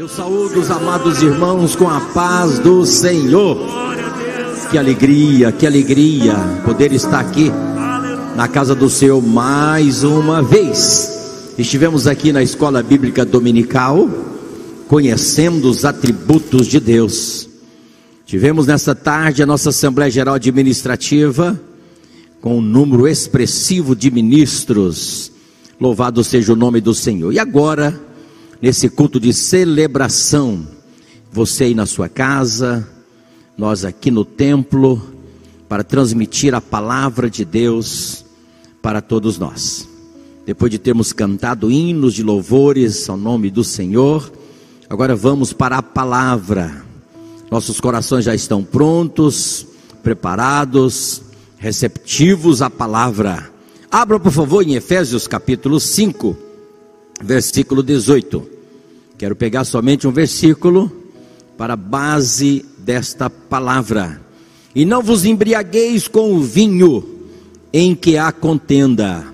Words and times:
Eu 0.00 0.08
saúdo 0.08 0.60
os 0.60 0.70
amados 0.70 1.20
irmãos 1.20 1.76
com 1.76 1.86
a 1.86 2.00
paz 2.00 2.58
do 2.58 2.86
Senhor. 2.86 3.58
Que 4.70 4.78
alegria, 4.78 5.52
que 5.52 5.66
alegria 5.66 6.36
poder 6.64 6.90
estar 6.90 7.20
aqui 7.20 7.52
na 8.34 8.48
casa 8.48 8.74
do 8.74 8.88
Senhor 8.88 9.20
mais 9.20 10.02
uma 10.02 10.42
vez. 10.42 11.52
Estivemos 11.58 12.06
aqui 12.06 12.32
na 12.32 12.42
escola 12.42 12.82
bíblica 12.82 13.26
dominical, 13.26 14.08
conhecendo 14.88 15.68
os 15.68 15.84
atributos 15.84 16.66
de 16.66 16.80
Deus. 16.80 17.46
Tivemos 18.24 18.66
nessa 18.66 18.94
tarde 18.94 19.42
a 19.42 19.46
nossa 19.46 19.68
Assembleia 19.68 20.10
Geral 20.10 20.36
Administrativa, 20.36 21.60
com 22.40 22.56
um 22.56 22.62
número 22.62 23.06
expressivo 23.06 23.94
de 23.94 24.10
ministros. 24.10 25.30
Louvado 25.78 26.24
seja 26.24 26.54
o 26.54 26.56
nome 26.56 26.80
do 26.80 26.94
Senhor. 26.94 27.34
E 27.34 27.38
agora, 27.38 28.08
nesse 28.60 28.88
culto 28.88 29.18
de 29.18 29.32
celebração. 29.32 30.66
Você 31.32 31.64
aí 31.64 31.74
na 31.74 31.86
sua 31.86 32.08
casa, 32.08 32.86
nós 33.56 33.84
aqui 33.84 34.10
no 34.10 34.24
templo, 34.24 35.00
para 35.68 35.84
transmitir 35.84 36.54
a 36.54 36.60
palavra 36.60 37.30
de 37.30 37.44
Deus 37.44 38.24
para 38.82 39.00
todos 39.00 39.38
nós. 39.38 39.88
Depois 40.44 40.70
de 40.70 40.78
termos 40.78 41.12
cantado 41.12 41.70
hinos 41.70 42.14
de 42.14 42.22
louvores 42.22 43.08
ao 43.08 43.16
nome 43.16 43.50
do 43.50 43.62
Senhor, 43.62 44.32
agora 44.88 45.14
vamos 45.14 45.52
para 45.52 45.78
a 45.78 45.82
palavra. 45.82 46.84
Nossos 47.50 47.80
corações 47.80 48.24
já 48.24 48.34
estão 48.34 48.64
prontos, 48.64 49.66
preparados, 50.02 51.22
receptivos 51.56 52.62
à 52.62 52.70
palavra. 52.70 53.50
Abra, 53.90 54.18
por 54.18 54.32
favor, 54.32 54.66
em 54.66 54.74
Efésios 54.74 55.28
capítulo 55.28 55.78
5 55.78 56.49
versículo 57.20 57.82
18. 57.82 58.48
Quero 59.18 59.36
pegar 59.36 59.64
somente 59.64 60.06
um 60.06 60.12
versículo 60.12 60.90
para 61.56 61.76
base 61.76 62.64
desta 62.78 63.28
palavra. 63.28 64.20
E 64.74 64.84
não 64.84 65.02
vos 65.02 65.24
embriagueis 65.24 66.08
com 66.08 66.34
o 66.34 66.40
vinho 66.40 67.04
em 67.72 67.94
que 67.94 68.16
há 68.16 68.32
contenda, 68.32 69.26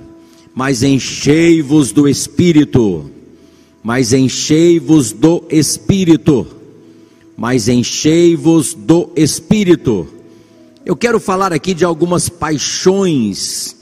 mas 0.55 0.83
enchei-vos 0.83 1.93
do 1.93 2.09
espírito. 2.09 3.11
Mas 3.83 4.13
enchei-vos 4.13 5.13
do 5.13 5.45
espírito. 5.49 6.47
Mas 7.37 7.69
enchei-vos 7.69 8.75
do 8.75 9.11
espírito. 9.15 10.09
Eu 10.85 10.97
quero 10.97 11.21
falar 11.21 11.53
aqui 11.53 11.75
de 11.75 11.85
algumas 11.85 12.29
paixões 12.29 13.76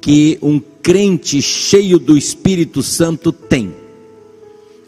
que 0.00 0.38
um 0.40 0.60
crente 0.82 1.42
cheio 1.42 1.98
do 1.98 2.16
Espírito 2.16 2.82
Santo 2.82 3.32
tem. 3.32 3.74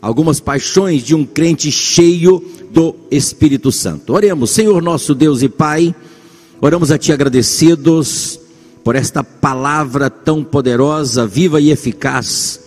Algumas 0.00 0.41
paixões 0.41 1.02
de 1.02 1.14
um 1.14 1.27
crente 1.27 1.70
cheio 1.70 2.42
do 2.70 2.94
Espírito 3.11 3.70
Santo. 3.70 4.14
Oremos, 4.14 4.50
Senhor 4.50 4.80
nosso 4.83 5.14
Deus 5.14 5.42
e 5.42 5.48
Pai, 5.48 5.94
oramos 6.61 6.91
a 6.91 6.97
Ti 6.97 7.12
agradecidos 7.12 8.41
por 8.83 8.97
esta 8.97 9.22
palavra 9.22 10.08
tão 10.08 10.42
poderosa, 10.42 11.27
viva 11.27 11.61
e 11.61 11.70
eficaz, 11.70 12.61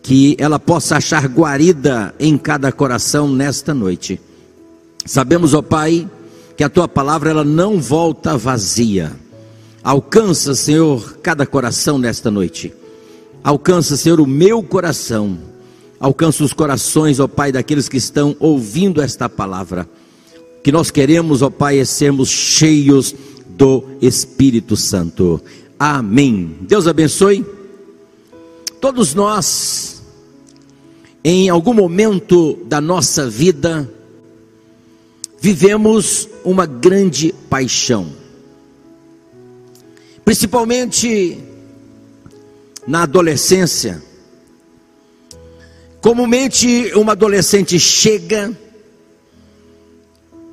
que 0.00 0.36
ela 0.38 0.60
possa 0.60 0.98
achar 0.98 1.26
guarida 1.26 2.14
em 2.20 2.38
cada 2.38 2.70
coração 2.70 3.28
nesta 3.28 3.74
noite. 3.74 4.20
Sabemos, 5.04 5.52
ó 5.54 5.62
Pai, 5.62 6.08
que 6.56 6.62
a 6.62 6.68
Tua 6.68 6.86
palavra 6.86 7.30
ela 7.30 7.44
não 7.44 7.80
volta 7.80 8.36
vazia 8.36 9.16
Alcança, 9.82 10.54
Senhor, 10.54 11.18
cada 11.22 11.46
coração 11.46 11.98
nesta 11.98 12.30
noite. 12.30 12.72
Alcança, 13.42 13.96
Senhor, 13.96 14.20
o 14.20 14.26
meu 14.26 14.62
coração. 14.62 15.38
Alcança 16.00 16.44
os 16.44 16.52
corações, 16.52 17.20
ó 17.20 17.28
Pai, 17.28 17.52
daqueles 17.52 17.88
que 17.88 17.96
estão 17.96 18.36
ouvindo 18.40 19.00
esta 19.00 19.28
palavra. 19.28 19.88
Que 20.62 20.72
nós 20.72 20.90
queremos, 20.90 21.42
ó 21.42 21.50
Pai, 21.50 21.78
é 21.78 21.84
sermos 21.84 22.28
cheios 22.28 23.14
do 23.48 23.84
Espírito 24.02 24.76
Santo. 24.76 25.40
Amém. 25.78 26.56
Deus 26.62 26.86
abençoe. 26.86 27.46
Todos 28.80 29.14
nós, 29.14 30.02
em 31.22 31.48
algum 31.48 31.72
momento 31.72 32.58
da 32.66 32.80
nossa 32.80 33.28
vida, 33.28 33.88
vivemos 35.40 36.28
uma 36.44 36.66
grande 36.66 37.32
paixão 37.48 38.27
principalmente 40.28 41.42
na 42.86 43.04
adolescência. 43.04 44.02
Comumente, 46.02 46.92
uma 46.94 47.12
adolescente 47.12 47.80
chega 47.80 48.54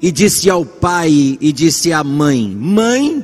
e 0.01 0.13
disse 0.13 0.49
ao 0.49 0.65
pai 0.65 1.37
e 1.41 1.51
disse 1.51 1.91
à 1.91 2.05
mãe: 2.05 2.47
Mãe, 2.47 3.21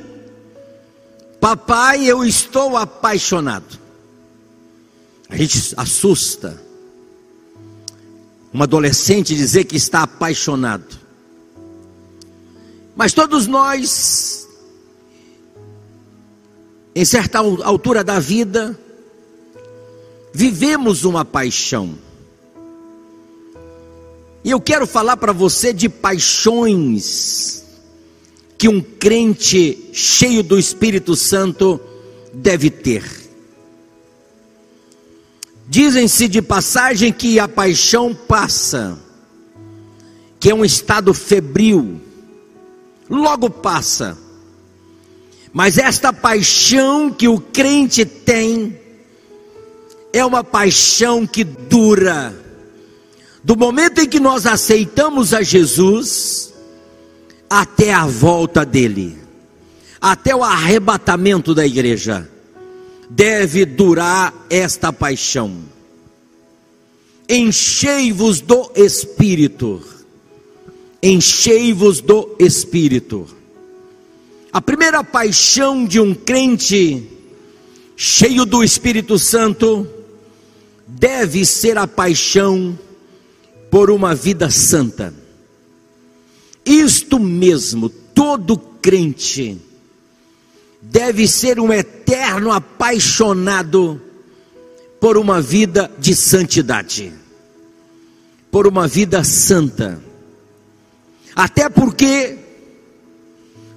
papai, 1.40 2.04
eu 2.04 2.26
estou 2.26 2.76
apaixonado. 2.76 3.80
A 5.30 5.38
gente 5.38 5.74
assusta. 5.78 6.62
Um 8.54 8.62
adolescente 8.62 9.34
dizer 9.34 9.64
que 9.64 9.78
está 9.78 10.04
apaixonado. 10.04 11.00
Mas 12.94 13.14
todos 13.14 13.48
nós 13.48 14.41
em 16.94 17.06
certa 17.06 17.40
altura 17.40 18.04
da 18.04 18.20
vida, 18.20 18.78
vivemos 20.34 21.04
uma 21.04 21.24
paixão. 21.24 21.96
E 24.44 24.52
eu 24.52 24.60
quero 24.60 24.86
falar 24.86 25.18
para 25.18 25.32
você 25.32 25.72
de 25.72 25.88
paixões 25.88 27.64
que 28.58 28.68
um 28.68 28.82
crente 28.82 29.90
cheio 29.94 30.44
do 30.44 30.60
Espírito 30.60 31.16
Santo 31.16 31.80
deve 32.34 32.70
ter. 32.70 33.04
Dizem-se 35.68 36.28
de 36.28 36.42
passagem 36.42 37.14
que 37.14 37.40
a 37.40 37.48
paixão 37.48 38.14
passa, 38.14 39.00
que 40.40 40.50
é 40.50 40.54
um 40.54 40.66
estado 40.66 41.14
febril, 41.14 42.02
logo 43.10 43.50
passa 43.50 44.18
mas 45.54 45.78
esta 45.78 46.14
paixão 46.14 47.12
que 47.12 47.28
o 47.28 47.40
crente 47.40 48.06
tem 48.06 48.80
é 50.14 50.24
uma 50.24 50.44
paixão 50.44 51.28
que 51.28 51.44
dura. 51.44 52.34
Do 53.44 53.58
momento 53.58 54.00
em 54.00 54.08
que 54.08 54.20
nós 54.20 54.46
aceitamos 54.46 55.34
a 55.34 55.42
Jesus 55.42 56.54
até 57.50 57.92
a 57.92 58.06
volta 58.06 58.66
dele, 58.66 59.18
até 60.00 60.34
o 60.34 60.44
arrebatamento 60.44 61.54
da 61.54 61.66
igreja, 61.66 62.30
deve 63.10 63.66
durar 63.66 64.34
esta 64.50 64.94
paixão. 64.94 65.58
Enchei-vos 67.28 68.42
do 68.42 68.72
Espírito, 68.76 69.82
enchei-vos 71.02 72.00
do 72.00 72.36
Espírito. 72.40 73.41
A 74.54 74.62
primeira 74.62 75.04
paixão 75.04 75.86
de 75.86 76.00
um 76.00 76.14
crente 76.14 77.08
cheio 77.96 78.46
do 78.46 78.64
Espírito 78.64 79.18
Santo 79.18 79.88
deve 80.86 81.46
ser 81.46 81.78
a 81.78 81.88
paixão 81.88 82.78
por 83.70 83.90
uma 83.90 84.14
vida 84.14 84.50
santa. 84.50 85.14
Isto 86.66 87.18
mesmo, 87.18 87.88
todo 87.90 88.58
crente 88.58 89.58
deve 90.82 91.28
ser 91.28 91.60
um 91.60 91.72
eterno 91.72 92.52
apaixonado 92.52 94.02
por 95.00 95.18
uma 95.18 95.42
vida 95.42 95.90
de 95.98 96.14
santidade, 96.14 97.14
por 98.52 98.68
uma 98.68 98.86
vida 98.86 99.24
santa. 99.24 100.04
Até 101.34 101.70
porque 101.70 102.41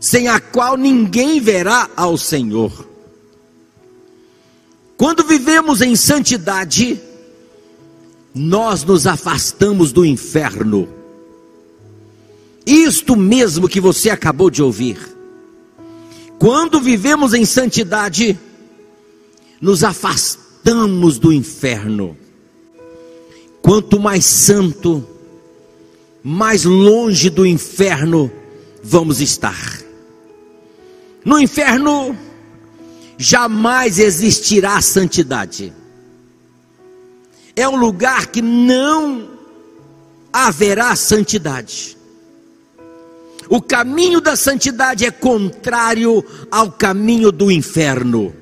sem 0.05 0.29
a 0.29 0.39
qual 0.39 0.77
ninguém 0.77 1.41
verá 1.41 1.89
ao 1.97 2.19
Senhor. 2.19 2.87
Quando 4.99 5.25
vivemos 5.25 5.81
em 5.81 5.97
santidade, 5.97 7.01
nós 8.35 8.85
nos 8.85 9.07
afastamos 9.07 9.93
do 9.93 10.05
inferno. 10.05 10.87
Isto 12.67 13.17
mesmo 13.17 13.67
que 13.67 13.81
você 13.81 14.11
acabou 14.11 14.51
de 14.51 14.63
ouvir. 14.63 14.99
Quando 16.39 16.83
vivemos 16.83 17.33
em 17.33 17.47
santidade, 17.47 18.39
nos 19.59 19.83
afastamos 19.83 21.19
do 21.19 21.33
inferno. 21.33 22.15
Quanto 23.63 23.99
mais 23.99 24.27
santo, 24.27 25.03
mais 26.23 26.65
longe 26.65 27.31
do 27.31 27.47
inferno 27.47 28.31
vamos 28.83 29.23
estar. 29.23 29.84
No 31.25 31.41
inferno 31.41 32.17
jamais 33.17 33.99
existirá 33.99 34.81
santidade. 34.81 35.73
É 37.57 37.69
um 37.69 37.77
lugar 37.77 38.27
que 38.27 38.43
não 38.43 39.31
haverá 40.33 40.95
santidade. 40.97 41.97
O 43.49 43.63
caminho 43.63 44.21
da 44.21 44.37
santidade 44.37 45.05
é 45.05 45.11
contrário 45.11 46.25
ao 46.51 46.73
caminho 46.73 47.31
do 47.31 47.51
inferno. 47.51 48.35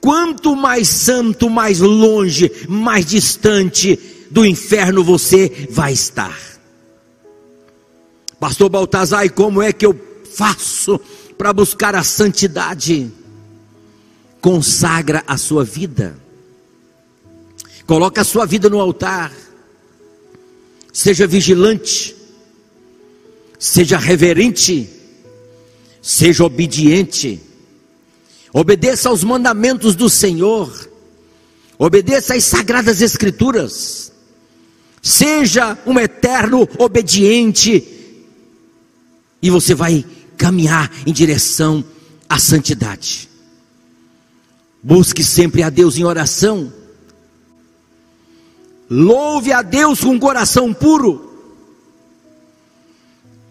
Quanto 0.00 0.54
mais 0.56 0.88
santo, 0.88 1.50
mais 1.50 1.80
longe, 1.80 2.50
mais 2.68 3.06
distante 3.06 3.98
do 4.30 4.44
inferno 4.44 5.02
você 5.02 5.68
vai 5.70 5.92
estar. 5.92 6.38
Pastor 8.38 8.70
Baltazar, 8.70 9.26
e 9.26 9.30
como 9.30 9.60
é 9.60 9.72
que 9.72 9.84
eu 9.84 10.09
faço 10.32 10.98
para 11.36 11.52
buscar 11.52 11.94
a 11.94 12.02
santidade? 12.02 13.10
Consagra 14.40 15.22
a 15.26 15.36
sua 15.36 15.64
vida. 15.64 16.16
Coloca 17.86 18.20
a 18.20 18.24
sua 18.24 18.46
vida 18.46 18.70
no 18.70 18.80
altar. 18.80 19.32
Seja 20.92 21.26
vigilante. 21.26 22.16
Seja 23.58 23.98
reverente. 23.98 24.88
Seja 26.00 26.44
obediente. 26.44 27.40
Obedeça 28.52 29.08
aos 29.08 29.22
mandamentos 29.22 29.94
do 29.94 30.08
Senhor. 30.08 30.90
Obedeça 31.78 32.34
às 32.34 32.44
sagradas 32.44 33.00
escrituras. 33.00 34.12
Seja 35.02 35.78
um 35.86 35.98
eterno 35.98 36.68
obediente. 36.78 37.86
E 39.42 39.50
você 39.50 39.74
vai 39.74 40.04
caminhar 40.40 40.90
em 41.06 41.12
direção 41.12 41.84
à 42.26 42.38
santidade. 42.38 43.28
Busque 44.82 45.22
sempre 45.22 45.62
a 45.62 45.68
Deus 45.68 45.98
em 45.98 46.04
oração. 46.04 46.72
Louve 48.88 49.52
a 49.52 49.60
Deus 49.60 50.00
com 50.00 50.18
coração 50.18 50.72
puro. 50.72 51.28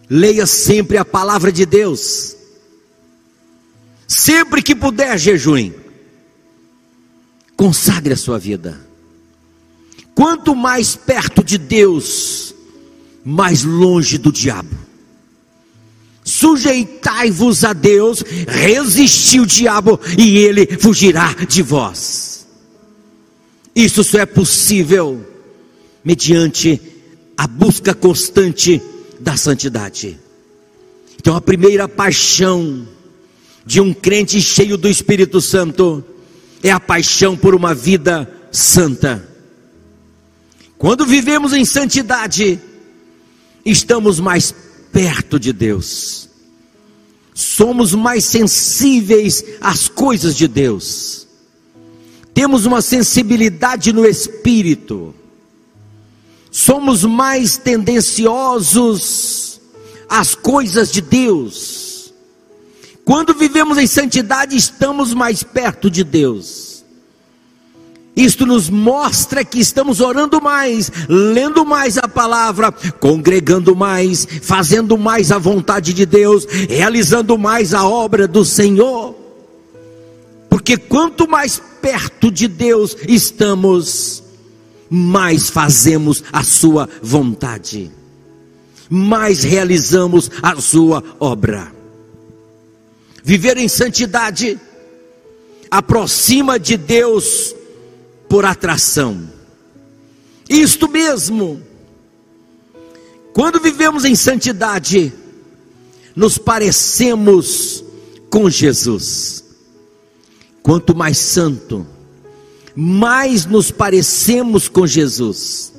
Leia 0.08 0.44
sempre 0.46 0.98
a 0.98 1.04
palavra 1.04 1.52
de 1.52 1.64
Deus. 1.64 2.36
Sempre 4.08 4.60
que 4.60 4.74
puder, 4.74 5.16
jejum. 5.16 5.72
Consagre 7.56 8.14
a 8.14 8.16
sua 8.16 8.36
vida. 8.36 8.84
Quanto 10.12 10.56
mais 10.56 10.96
perto 10.96 11.44
de 11.44 11.56
Deus, 11.56 12.52
mais 13.24 13.62
longe 13.62 14.18
do 14.18 14.32
diabo. 14.32 14.89
Sujeitai-vos 16.22 17.64
a 17.64 17.72
Deus, 17.72 18.22
resistiu 18.46 19.44
o 19.44 19.46
diabo 19.46 19.98
e 20.18 20.38
ele 20.38 20.66
fugirá 20.78 21.34
de 21.48 21.62
vós. 21.62 22.46
Isso 23.74 24.04
só 24.04 24.18
é 24.18 24.26
possível 24.26 25.26
mediante 26.04 26.80
a 27.36 27.46
busca 27.46 27.94
constante 27.94 28.82
da 29.18 29.36
santidade. 29.36 30.18
Então, 31.18 31.36
a 31.36 31.40
primeira 31.40 31.88
paixão 31.88 32.86
de 33.64 33.80
um 33.80 33.92
crente 33.92 34.40
cheio 34.40 34.76
do 34.76 34.88
Espírito 34.88 35.40
Santo 35.40 36.04
é 36.62 36.70
a 36.70 36.80
paixão 36.80 37.36
por 37.36 37.54
uma 37.54 37.74
vida 37.74 38.30
santa. 38.50 39.26
Quando 40.76 41.06
vivemos 41.06 41.52
em 41.52 41.64
santidade, 41.64 42.58
estamos 43.64 44.18
mais 44.18 44.54
perto 44.92 45.38
de 45.38 45.52
Deus, 45.52 46.28
somos 47.34 47.94
mais 47.94 48.24
sensíveis 48.24 49.44
às 49.60 49.88
coisas 49.88 50.36
de 50.36 50.48
Deus, 50.48 51.26
temos 52.34 52.66
uma 52.66 52.82
sensibilidade 52.82 53.92
no 53.92 54.06
espírito, 54.06 55.14
somos 56.50 57.04
mais 57.04 57.56
tendenciosos 57.56 59.60
às 60.08 60.34
coisas 60.34 60.90
de 60.90 61.00
Deus. 61.00 62.12
Quando 63.04 63.34
vivemos 63.34 63.78
em 63.78 63.86
santidade, 63.86 64.56
estamos 64.56 65.14
mais 65.14 65.42
perto 65.42 65.90
de 65.90 66.04
Deus. 66.04 66.69
Isto 68.16 68.44
nos 68.44 68.68
mostra 68.68 69.44
que 69.44 69.60
estamos 69.60 70.00
orando 70.00 70.40
mais, 70.40 70.90
lendo 71.08 71.64
mais 71.64 71.96
a 71.96 72.08
palavra, 72.08 72.72
congregando 72.72 73.74
mais, 73.76 74.26
fazendo 74.42 74.98
mais 74.98 75.30
a 75.30 75.38
vontade 75.38 75.94
de 75.94 76.04
Deus, 76.04 76.44
realizando 76.68 77.38
mais 77.38 77.72
a 77.72 77.86
obra 77.86 78.26
do 78.26 78.44
Senhor. 78.44 79.14
Porque 80.48 80.76
quanto 80.76 81.28
mais 81.28 81.62
perto 81.80 82.30
de 82.30 82.48
Deus 82.48 82.96
estamos, 83.06 84.22
mais 84.90 85.48
fazemos 85.48 86.24
a 86.32 86.42
sua 86.42 86.88
vontade, 87.00 87.92
mais 88.88 89.44
realizamos 89.44 90.28
a 90.42 90.60
sua 90.60 91.02
obra. 91.20 91.72
Viver 93.22 93.56
em 93.56 93.68
santidade 93.68 94.58
aproxima 95.70 96.58
de 96.58 96.76
Deus 96.76 97.54
por 98.30 98.44
atração. 98.44 99.28
Isto 100.48 100.88
mesmo. 100.88 101.60
Quando 103.32 103.58
vivemos 103.58 104.04
em 104.04 104.14
santidade, 104.14 105.12
nos 106.14 106.38
parecemos 106.38 107.84
com 108.30 108.48
Jesus. 108.48 109.44
Quanto 110.62 110.94
mais 110.94 111.18
santo, 111.18 111.84
mais 112.74 113.46
nos 113.46 113.72
parecemos 113.72 114.68
com 114.68 114.86
Jesus. 114.86 115.72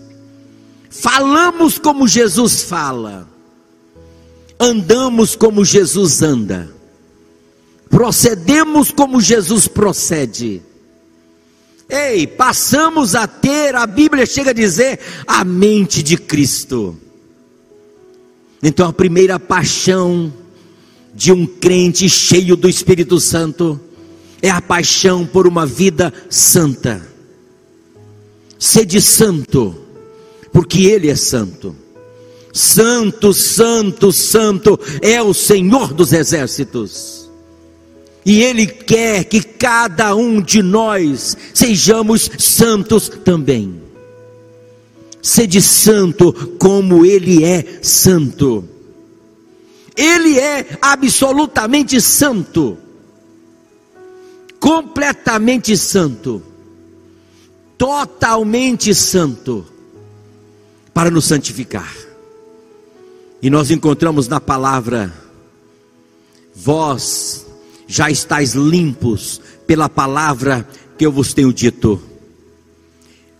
Falamos 0.89 1.77
como 1.77 2.05
Jesus 2.05 2.63
fala. 2.63 3.29
Andamos 4.59 5.37
como 5.37 5.63
Jesus 5.63 6.21
anda. 6.21 6.69
Procedemos 7.89 8.91
como 8.91 9.21
Jesus 9.21 9.69
procede. 9.69 10.61
Ei, 11.91 12.25
passamos 12.25 13.15
a 13.15 13.27
ter, 13.27 13.75
a 13.75 13.85
Bíblia 13.85 14.25
chega 14.25 14.51
a 14.51 14.53
dizer, 14.53 14.97
a 15.27 15.43
mente 15.43 16.01
de 16.01 16.15
Cristo. 16.15 16.97
Então 18.63 18.87
a 18.87 18.93
primeira 18.93 19.37
paixão 19.37 20.33
de 21.13 21.33
um 21.33 21.45
crente 21.45 22.07
cheio 22.07 22.55
do 22.55 22.69
Espírito 22.69 23.19
Santo 23.19 23.77
é 24.41 24.49
a 24.49 24.61
paixão 24.61 25.25
por 25.25 25.45
uma 25.45 25.65
vida 25.65 26.13
santa. 26.29 27.05
Sede 28.57 29.01
santo, 29.01 29.75
porque 30.53 30.85
Ele 30.85 31.09
é 31.09 31.15
santo. 31.15 31.75
Santo, 32.53 33.33
santo, 33.33 34.13
santo 34.13 34.79
é 35.01 35.21
o 35.21 35.33
Senhor 35.33 35.93
dos 35.93 36.13
exércitos. 36.13 37.20
E 38.25 38.43
Ele 38.43 38.67
quer 38.67 39.25
que 39.25 39.41
cada 39.41 40.15
um 40.15 40.41
de 40.41 40.61
nós 40.61 41.35
sejamos 41.53 42.29
santos 42.37 43.09
também. 43.09 43.81
Sede 45.21 45.61
santo 45.61 46.33
como 46.59 47.05
Ele 47.05 47.43
é 47.43 47.79
santo. 47.81 48.67
Ele 49.95 50.39
é 50.39 50.77
absolutamente 50.81 51.99
santo 51.99 52.77
completamente 54.61 55.75
santo, 55.75 56.41
totalmente 57.75 58.93
santo, 58.93 59.65
para 60.93 61.09
nos 61.09 61.25
santificar. 61.25 61.91
E 63.41 63.49
nós 63.49 63.71
encontramos 63.71 64.27
na 64.27 64.39
palavra: 64.39 65.11
vós 66.53 67.47
já 67.91 68.09
estáis 68.09 68.53
limpos 68.53 69.41
pela 69.67 69.89
palavra 69.89 70.65
que 70.97 71.05
eu 71.05 71.11
vos 71.11 71.33
tenho 71.33 71.51
dito. 71.51 72.01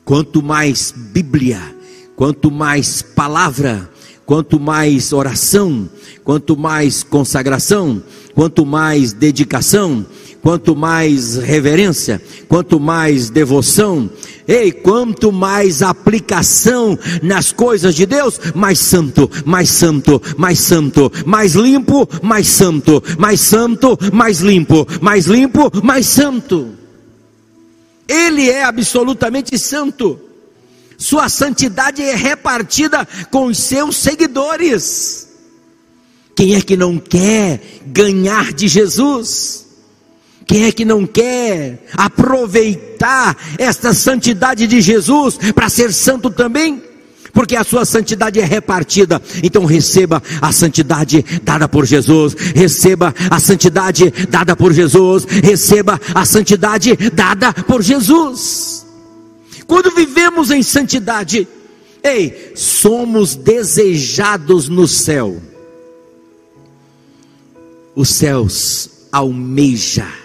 Quanto 0.03 0.43
mais 0.43 0.93
Bíblia, 0.93 1.73
quanto 2.17 2.51
mais 2.51 3.01
palavra, 3.01 3.89
quanto 4.25 4.59
mais 4.59 5.13
oração, 5.13 5.89
quanto 6.25 6.57
mais 6.57 7.01
consagração, 7.01 8.03
quanto 8.35 8.65
mais 8.65 9.13
dedicação, 9.13 10.05
quanto 10.41 10.75
mais 10.75 11.37
reverência, 11.37 12.21
quanto 12.47 12.79
mais 12.79 13.29
devoção, 13.29 14.09
ei, 14.47 14.71
quanto 14.71 15.31
mais 15.31 15.81
aplicação 15.81 16.97
nas 17.21 17.51
coisas 17.51 17.95
de 17.95 18.05
Deus, 18.05 18.39
mais 18.55 18.79
santo, 18.79 19.29
mais 19.45 19.69
santo, 19.69 20.21
mais 20.37 20.59
santo, 20.59 21.11
mais 21.25 21.53
limpo, 21.53 22.07
mais 22.21 22.47
santo, 22.47 23.03
mais 23.17 23.39
santo, 23.39 23.97
mais 24.11 24.39
limpo, 24.39 24.87
mais 24.99 25.27
limpo, 25.27 25.71
mais 25.83 26.07
santo. 26.07 26.69
Ele 28.07 28.49
é 28.49 28.63
absolutamente 28.63 29.57
santo. 29.57 30.19
Sua 30.97 31.29
santidade 31.29 32.01
é 32.01 32.15
repartida 32.15 33.07
com 33.31 33.45
os 33.45 33.57
seus 33.57 33.95
seguidores. 33.95 35.29
Quem 36.35 36.55
é 36.55 36.61
que 36.61 36.75
não 36.75 36.97
quer 36.97 37.61
ganhar 37.87 38.53
de 38.53 38.67
Jesus? 38.67 39.70
Quem 40.51 40.65
é 40.65 40.71
que 40.73 40.83
não 40.83 41.07
quer 41.07 41.81
aproveitar 41.95 43.37
esta 43.57 43.93
santidade 43.93 44.67
de 44.67 44.81
Jesus 44.81 45.37
para 45.55 45.69
ser 45.69 45.93
santo 45.93 46.29
também? 46.29 46.83
porque 47.33 47.55
a 47.55 47.63
sua 47.63 47.85
santidade 47.85 48.41
é 48.41 48.43
repartida. 48.43 49.21
Então 49.41 49.63
receba 49.63 50.21
a 50.41 50.51
santidade 50.51 51.23
dada 51.41 51.69
por 51.69 51.85
Jesus, 51.85 52.33
receba 52.33 53.15
a 53.29 53.39
santidade 53.39 54.11
dada 54.29 54.53
por 54.53 54.73
Jesus, 54.73 55.23
receba 55.23 55.97
a 56.13 56.25
santidade 56.25 56.97
dada 57.13 57.53
por 57.53 57.81
Jesus. 57.81 58.85
Quando 59.65 59.95
vivemos 59.95 60.51
em 60.51 60.61
santidade, 60.61 61.47
ei, 62.03 62.51
somos 62.53 63.33
desejados 63.33 64.67
no 64.67 64.85
céu. 64.85 65.41
Os 67.95 68.09
céus 68.09 68.89
almeja 69.13 70.19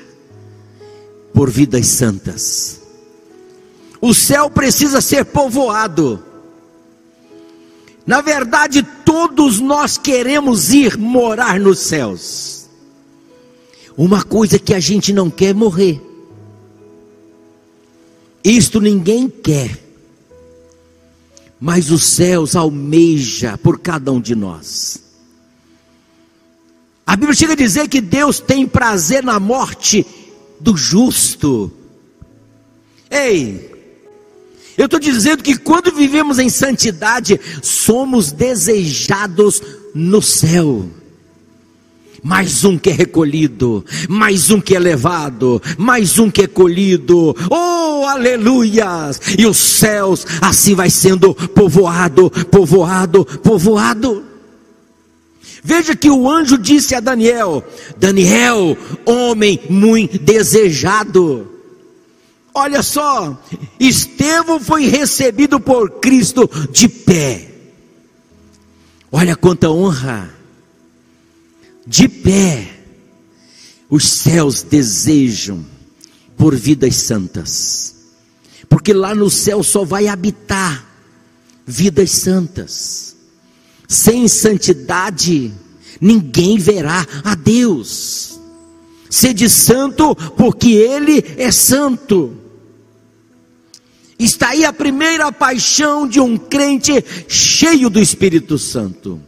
por 1.36 1.50
vidas 1.50 1.86
santas. 1.88 2.80
O 4.00 4.14
céu 4.14 4.48
precisa 4.48 5.02
ser 5.02 5.26
povoado. 5.26 6.24
Na 8.06 8.22
verdade, 8.22 8.82
todos 9.04 9.60
nós 9.60 9.98
queremos 9.98 10.72
ir 10.72 10.96
morar 10.96 11.60
nos 11.60 11.80
céus. 11.80 12.70
Uma 13.98 14.24
coisa 14.24 14.58
que 14.58 14.72
a 14.72 14.80
gente 14.80 15.12
não 15.12 15.28
quer 15.28 15.50
é 15.50 15.52
morrer. 15.52 16.00
Isto 18.42 18.80
ninguém 18.80 19.28
quer. 19.28 19.78
Mas 21.60 21.90
os 21.90 22.06
céus 22.06 22.56
almeja 22.56 23.58
por 23.58 23.78
cada 23.78 24.10
um 24.10 24.22
de 24.22 24.34
nós. 24.34 25.02
A 27.06 27.14
Bíblia 27.14 27.34
chega 27.34 27.52
a 27.52 27.56
dizer 27.56 27.88
que 27.88 28.00
Deus 28.00 28.40
tem 28.40 28.66
prazer 28.66 29.22
na 29.22 29.38
morte 29.38 30.06
do 30.60 30.76
justo. 30.76 31.72
Ei, 33.10 33.70
eu 34.76 34.84
estou 34.84 35.00
dizendo 35.00 35.42
que 35.42 35.56
quando 35.56 35.94
vivemos 35.94 36.38
em 36.38 36.50
santidade, 36.50 37.40
somos 37.62 38.30
desejados 38.30 39.62
no 39.94 40.20
céu. 40.20 40.86
Mais 42.22 42.64
um 42.64 42.76
que 42.76 42.90
é 42.90 42.92
recolhido, 42.92 43.84
mais 44.08 44.50
um 44.50 44.60
que 44.60 44.74
é 44.74 44.78
levado, 44.78 45.62
mais 45.78 46.18
um 46.18 46.30
que 46.30 46.42
é 46.42 46.46
colhido. 46.46 47.34
Oh, 47.48 48.04
aleluias! 48.04 49.20
E 49.38 49.46
os 49.46 49.56
céus 49.56 50.26
assim 50.40 50.74
vai 50.74 50.90
sendo 50.90 51.32
povoado, 51.34 52.28
povoado, 52.50 53.24
povoado. 53.24 54.25
Veja 55.66 55.96
que 55.96 56.08
o 56.08 56.30
anjo 56.30 56.56
disse 56.56 56.94
a 56.94 57.00
Daniel: 57.00 57.64
Daniel, 57.96 58.78
homem 59.04 59.60
muito 59.68 60.16
desejado. 60.16 61.50
Olha 62.54 62.84
só, 62.84 63.36
Estevão 63.80 64.60
foi 64.60 64.86
recebido 64.86 65.58
por 65.58 65.98
Cristo 65.98 66.48
de 66.70 66.88
pé. 66.88 67.50
Olha 69.10 69.34
quanta 69.34 69.68
honra. 69.68 70.32
De 71.84 72.08
pé. 72.08 72.72
Os 73.90 74.08
céus 74.08 74.62
desejam 74.62 75.66
por 76.36 76.54
vidas 76.54 76.94
santas. 76.94 77.96
Porque 78.68 78.92
lá 78.92 79.16
no 79.16 79.28
céu 79.28 79.64
só 79.64 79.84
vai 79.84 80.06
habitar 80.06 80.86
vidas 81.66 82.12
santas. 82.12 83.15
Sem 83.88 84.26
santidade, 84.28 85.52
ninguém 86.00 86.58
verá 86.58 87.06
a 87.24 87.34
Deus. 87.34 88.40
Sede 89.08 89.48
santo, 89.48 90.14
porque 90.36 90.70
Ele 90.70 91.24
é 91.36 91.50
santo. 91.50 92.36
Está 94.18 94.50
aí 94.50 94.64
a 94.64 94.72
primeira 94.72 95.30
paixão 95.30 96.08
de 96.08 96.18
um 96.20 96.36
crente 96.36 96.92
cheio 97.28 97.90
do 97.90 98.00
Espírito 98.00 98.58
Santo. 98.58 99.20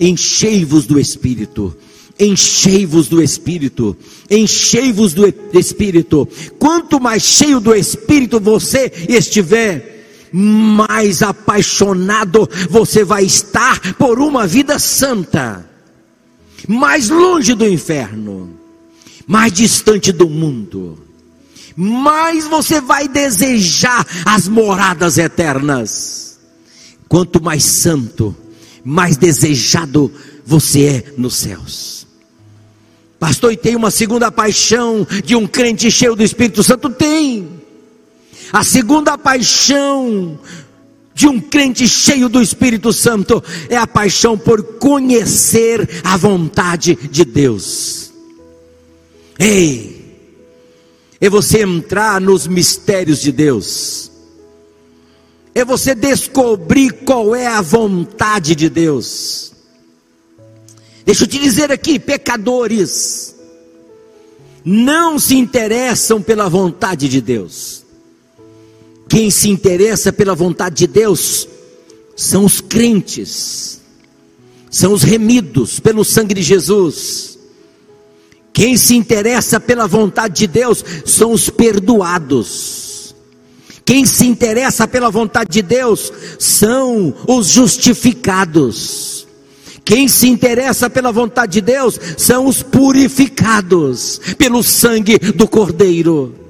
Enchei-vos 0.00 0.86
do 0.86 0.98
Espírito. 0.98 1.76
Enchei-vos 2.18 3.08
do 3.08 3.20
Espírito, 3.20 3.96
enchei-vos 4.30 5.14
do 5.14 5.26
Espírito. 5.52 6.28
Quanto 6.60 7.00
mais 7.00 7.24
cheio 7.24 7.58
do 7.58 7.74
Espírito 7.74 8.38
você 8.38 8.90
estiver, 9.08 9.93
mais 10.36 11.22
apaixonado 11.22 12.48
você 12.68 13.04
vai 13.04 13.24
estar 13.24 13.94
por 13.94 14.18
uma 14.18 14.46
vida 14.46 14.78
santa, 14.78 15.64
mais 16.66 17.08
longe 17.08 17.54
do 17.54 17.68
inferno, 17.68 18.50
mais 19.28 19.52
distante 19.52 20.10
do 20.10 20.28
mundo 20.28 21.04
mais 21.76 22.46
você 22.46 22.80
vai 22.80 23.08
desejar 23.08 24.06
as 24.24 24.48
moradas 24.48 25.18
eternas. 25.18 26.38
Quanto 27.08 27.42
mais 27.42 27.64
santo, 27.64 28.34
mais 28.84 29.16
desejado 29.16 30.12
você 30.44 30.84
é 30.84 31.04
nos 31.16 31.36
céus. 31.36 32.06
Pastor, 33.18 33.52
e 33.52 33.56
tem 33.56 33.76
uma 33.76 33.90
segunda 33.90 34.30
paixão 34.30 35.06
de 35.24 35.34
um 35.34 35.46
crente 35.46 35.90
cheio 35.90 36.14
do 36.14 36.22
Espírito 36.22 36.62
Santo? 36.62 36.90
Tem. 36.90 37.48
A 38.52 38.62
segunda 38.62 39.16
paixão 39.18 40.38
de 41.14 41.28
um 41.28 41.40
crente 41.40 41.86
cheio 41.88 42.28
do 42.28 42.42
Espírito 42.42 42.92
Santo 42.92 43.42
é 43.68 43.76
a 43.76 43.86
paixão 43.86 44.36
por 44.36 44.62
conhecer 44.78 45.88
a 46.02 46.16
vontade 46.16 46.96
de 46.96 47.24
Deus. 47.24 48.12
Ei, 49.38 49.94
é 51.20 51.30
você 51.30 51.62
entrar 51.62 52.20
nos 52.20 52.46
mistérios 52.46 53.20
de 53.20 53.30
Deus, 53.30 54.10
é 55.54 55.64
você 55.64 55.94
descobrir 55.94 56.92
qual 57.04 57.34
é 57.34 57.46
a 57.46 57.60
vontade 57.60 58.54
de 58.54 58.68
Deus. 58.68 59.52
Deixa 61.06 61.24
eu 61.24 61.28
te 61.28 61.38
dizer 61.38 61.70
aqui, 61.70 61.98
pecadores, 61.98 63.36
não 64.64 65.18
se 65.18 65.36
interessam 65.36 66.20
pela 66.20 66.48
vontade 66.48 67.08
de 67.08 67.20
Deus. 67.20 67.83
Quem 69.08 69.30
se 69.30 69.48
interessa 69.48 70.12
pela 70.12 70.34
vontade 70.34 70.76
de 70.76 70.86
Deus 70.86 71.48
são 72.16 72.44
os 72.44 72.60
crentes, 72.60 73.80
são 74.70 74.92
os 74.92 75.02
remidos 75.02 75.80
pelo 75.80 76.04
sangue 76.04 76.34
de 76.34 76.42
Jesus 76.42 77.34
quem 78.54 78.76
se 78.76 78.94
interessa 78.94 79.58
pela 79.58 79.88
vontade 79.88 80.34
de 80.36 80.46
Deus 80.46 80.84
são 81.04 81.32
os 81.32 81.50
perdoados. 81.50 83.12
Quem 83.84 84.06
se 84.06 84.26
interessa 84.26 84.86
pela 84.86 85.10
vontade 85.10 85.50
de 85.50 85.60
Deus 85.60 86.12
são 86.38 87.12
os 87.26 87.48
justificados. 87.48 89.26
Quem 89.84 90.06
se 90.06 90.28
interessa 90.28 90.88
pela 90.88 91.10
vontade 91.10 91.54
de 91.54 91.60
Deus 91.60 91.98
são 92.16 92.46
os 92.46 92.62
purificados 92.62 94.20
pelo 94.38 94.62
sangue 94.62 95.18
do 95.18 95.48
Cordeiro. 95.48 96.43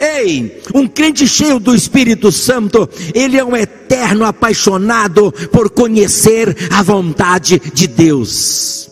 Ei, 0.00 0.62
um 0.74 0.88
crente 0.88 1.28
cheio 1.28 1.60
do 1.60 1.74
Espírito 1.74 2.32
Santo, 2.32 2.88
ele 3.14 3.36
é 3.36 3.44
um 3.44 3.54
eterno 3.54 4.24
apaixonado 4.24 5.30
por 5.52 5.68
conhecer 5.68 6.56
a 6.72 6.82
vontade 6.82 7.60
de 7.74 7.86
Deus. 7.86 8.90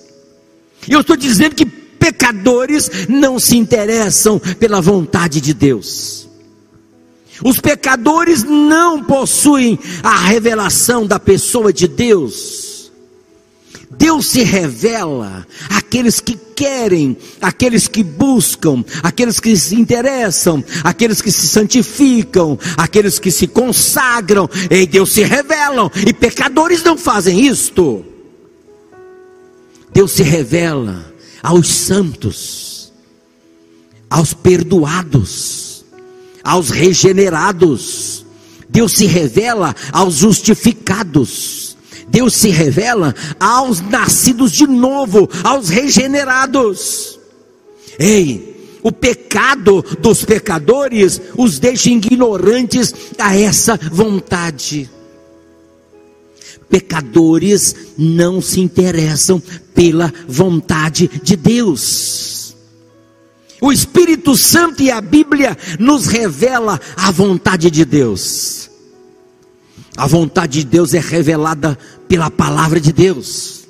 Eu 0.87 1.01
estou 1.01 1.17
dizendo 1.17 1.55
que 1.55 1.65
pecadores 1.65 2.91
não 3.09 3.39
se 3.39 3.57
interessam 3.57 4.39
pela 4.39 4.83
vontade 4.83 5.41
de 5.41 5.55
Deus. 5.55 6.29
Os 7.43 7.59
pecadores 7.59 8.45
não 8.45 9.03
possuem 9.03 9.79
a 10.03 10.17
revelação 10.27 11.07
da 11.07 11.19
pessoa 11.19 11.73
de 11.73 11.89
Deus. 11.89 12.78
Deus 13.99 14.29
se 14.29 14.45
revela 14.45 15.45
àqueles 15.69 16.21
que 16.21 16.39
querem, 16.55 17.17
àqueles 17.41 17.89
que 17.89 18.05
buscam, 18.05 18.85
àqueles 19.03 19.41
que 19.41 19.57
se 19.57 19.75
interessam, 19.75 20.65
àqueles 20.85 21.21
que 21.21 21.33
se 21.33 21.49
santificam, 21.49 22.57
àqueles 22.77 23.19
que 23.19 23.33
se 23.33 23.49
consagram. 23.49 24.49
E 24.71 24.87
Deus 24.87 25.13
se 25.13 25.25
revelam, 25.25 25.91
e 26.07 26.13
pecadores 26.13 26.85
não 26.85 26.97
fazem 26.97 27.45
isto. 27.45 28.05
Deus 29.93 30.13
se 30.13 30.23
revela 30.23 31.13
aos 31.43 31.67
santos, 31.67 32.93
aos 34.09 34.33
perdoados, 34.33 35.85
aos 36.45 36.71
regenerados. 36.71 38.25
Deus 38.69 38.93
se 38.93 39.07
revela 39.07 39.75
aos 39.91 40.15
justificados. 40.15 41.68
Deus 42.11 42.35
se 42.35 42.51
revela 42.51 43.15
aos 43.39 43.81
nascidos 43.81 44.53
de 44.53 44.67
novo, 44.67 45.29
aos 45.45 45.69
regenerados. 45.69 47.19
Ei, 47.99 48.79
o 48.83 48.93
pecado 48.93 49.85
dos 50.01 50.25
pecadores 50.25 51.21
os 51.37 51.59
deixa 51.59 51.91
ignorantes 51.91 52.95
a 53.19 53.37
essa 53.37 53.79
vontade 53.91 54.91
pecadores 56.69 57.75
não 57.97 58.41
se 58.41 58.61
interessam 58.61 59.43
pela 59.75 60.13
vontade 60.27 61.09
de 61.23 61.37
Deus. 61.37 62.57
O 63.61 63.73
Espírito 63.73 64.37
Santo 64.37 64.83
e 64.83 64.91
a 64.91 65.01
Bíblia 65.01 65.57
nos 65.79 66.07
revela 66.07 66.81
a 66.97 67.11
vontade 67.11 67.71
de 67.71 67.85
Deus. 67.85 68.71
A 69.97 70.07
vontade 70.07 70.61
de 70.61 70.67
Deus 70.67 70.95
é 70.95 71.01
revelada 71.01 71.77
pela 72.09 72.31
palavra 72.31 72.81
de 72.81 72.93
Deus. 72.93 73.67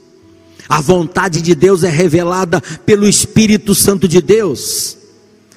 A 0.68 0.80
vontade 0.80 1.40
de 1.40 1.54
Deus 1.54 1.82
é 1.82 1.88
revelada 1.88 2.60
pelo 2.84 3.08
Espírito 3.08 3.74
Santo 3.74 4.06
de 4.06 4.20
Deus. 4.20 4.96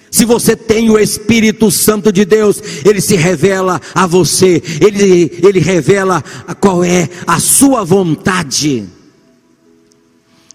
Se 0.10 0.26
você 0.26 0.56
tem 0.58 0.90
o 0.90 1.00
Espírito 1.00 1.72
Santo 1.72 2.12
de 2.12 2.26
Deus, 2.26 2.62
ele 2.84 3.00
se 3.00 3.16
revela 3.16 3.80
a 3.96 4.06
você, 4.06 4.62
ele, 4.82 5.40
ele 5.42 5.60
revela 5.60 6.22
qual 6.60 6.84
é 6.84 7.10
a 7.26 7.40
sua 7.40 7.86
vontade. 7.86 8.86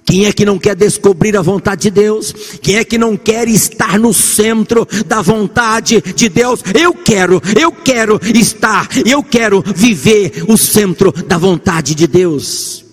Quem 0.07 0.25
é 0.27 0.33
que 0.33 0.45
não 0.45 0.57
quer 0.57 0.77
descobrir 0.77 1.37
a 1.37 1.43
vontade 1.43 1.83
de 1.83 1.91
Deus? 1.91 2.33
Quem 2.63 2.77
é 2.77 2.85
que 2.85 2.97
não 2.97 3.17
quer 3.17 3.49
estar 3.49 3.99
no 3.99 4.15
centro 4.15 4.87
da 5.05 5.21
vontade 5.21 6.01
de 6.01 6.29
Deus? 6.29 6.63
Eu 6.73 6.95
quero, 6.95 7.43
eu 7.61 7.73
quero 7.73 8.21
estar, 8.33 8.89
eu 9.05 9.21
quero 9.21 9.63
viver 9.75 10.45
o 10.47 10.57
centro 10.57 11.11
da 11.11 11.37
vontade 11.37 11.93
de 11.95 12.07
Deus. 12.07 12.86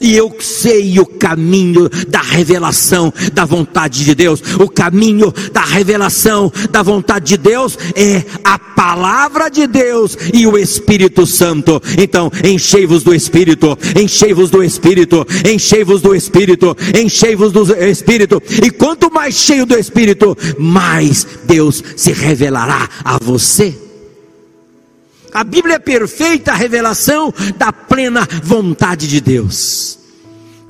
E 0.00 0.16
eu 0.16 0.34
sei 0.40 0.98
o 0.98 1.04
caminho 1.04 1.88
da 2.08 2.22
revelação 2.22 3.12
da 3.32 3.44
vontade 3.44 4.04
de 4.04 4.14
Deus. 4.14 4.42
O 4.58 4.68
caminho 4.68 5.32
da 5.52 5.62
revelação 5.62 6.50
da 6.70 6.82
vontade 6.82 7.26
de 7.26 7.36
Deus 7.36 7.78
é 7.94 8.24
a 8.42 8.58
palavra 8.58 9.50
de 9.50 9.66
Deus 9.66 10.16
e 10.32 10.46
o 10.46 10.56
Espírito 10.56 11.26
Santo. 11.26 11.82
Então, 11.98 12.32
enchei-vos 12.42 13.02
do 13.02 13.14
Espírito, 13.14 13.78
enchei-vos 13.94 14.50
do 14.50 14.62
Espírito, 14.62 15.26
enchei-vos 15.46 16.00
do 16.00 16.14
Espírito, 16.14 16.76
enchei-vos 16.98 17.52
do 17.52 17.62
Espírito. 17.74 18.42
E 18.64 18.70
quanto 18.70 19.12
mais 19.12 19.34
cheio 19.34 19.66
do 19.66 19.78
Espírito, 19.78 20.36
mais 20.58 21.26
Deus 21.44 21.82
se 21.96 22.12
revelará 22.12 22.88
a 23.04 23.18
você. 23.18 23.89
A 25.32 25.44
Bíblia 25.44 25.76
é 25.76 25.78
perfeita 25.78 26.52
revelação 26.52 27.32
da 27.56 27.72
plena 27.72 28.26
vontade 28.42 29.06
de 29.06 29.20
Deus. 29.20 30.00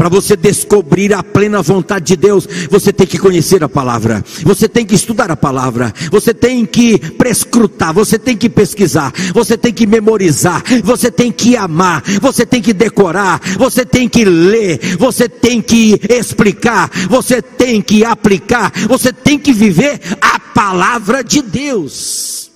Para 0.01 0.09
você 0.09 0.35
descobrir 0.35 1.13
a 1.13 1.23
plena 1.23 1.61
vontade 1.61 2.07
de 2.07 2.17
Deus, 2.17 2.49
você 2.71 2.91
tem 2.91 3.07
que 3.07 3.19
conhecer 3.19 3.63
a 3.63 3.69
palavra, 3.69 4.25
você 4.43 4.67
tem 4.67 4.87
que 4.87 4.95
estudar 4.95 5.31
a 5.31 5.37
palavra, 5.37 5.93
você 6.11 6.33
tem 6.33 6.65
que 6.65 6.99
prescrutar, 6.99 7.93
você 7.93 8.19
tem 8.19 8.35
que 8.35 8.49
pesquisar, 8.49 9.13
você 9.35 9.59
tem 9.59 9.75
que 9.75 9.87
memorizar, 9.87 10.63
você 10.83 11.11
tem 11.11 11.31
que 11.31 11.55
amar, 11.55 12.03
você 12.19 12.47
tem 12.47 12.63
que 12.63 12.73
decorar, 12.73 13.43
você 13.59 13.85
tem 13.85 14.09
que 14.09 14.25
ler, 14.25 14.97
você 14.97 15.29
tem 15.29 15.61
que 15.61 16.01
explicar, 16.09 16.91
você 17.07 17.43
tem 17.43 17.83
que 17.83 18.03
aplicar, 18.03 18.73
você 18.89 19.13
tem 19.13 19.39
que 19.39 19.53
viver 19.53 20.01
a 20.19 20.41
palavra 20.41 21.23
de 21.23 21.43
Deus. 21.43 22.50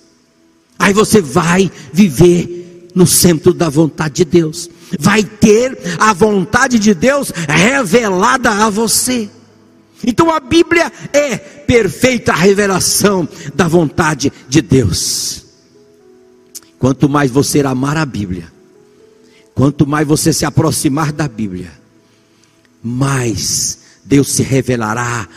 Aí 0.77 0.93
você 0.93 1.21
vai 1.21 1.71
viver 1.91 2.89
no 2.93 3.05
centro 3.05 3.53
da 3.53 3.69
vontade 3.69 4.15
de 4.15 4.25
Deus, 4.25 4.69
vai 4.99 5.23
ter 5.23 5.77
a 5.99 6.13
vontade 6.13 6.79
de 6.79 6.93
Deus 6.93 7.31
revelada 7.47 8.49
a 8.49 8.69
você. 8.69 9.29
Então 10.05 10.29
a 10.29 10.39
Bíblia 10.39 10.91
é 11.11 11.37
perfeita 11.37 12.33
revelação 12.33 13.27
da 13.53 13.67
vontade 13.67 14.31
de 14.47 14.61
Deus. 14.61 15.43
Quanto 16.79 17.09
mais 17.09 17.31
você 17.31 17.61
amar 17.61 17.97
a 17.97 18.05
Bíblia, 18.05 18.51
quanto 19.53 19.87
mais 19.87 20.07
você 20.07 20.31
se 20.31 20.45
aproximar 20.45 21.11
da 21.11 21.27
Bíblia, 21.27 21.71
mais 22.83 23.79
Deus 24.05 24.33
se 24.33 24.43
revelará 24.43 25.27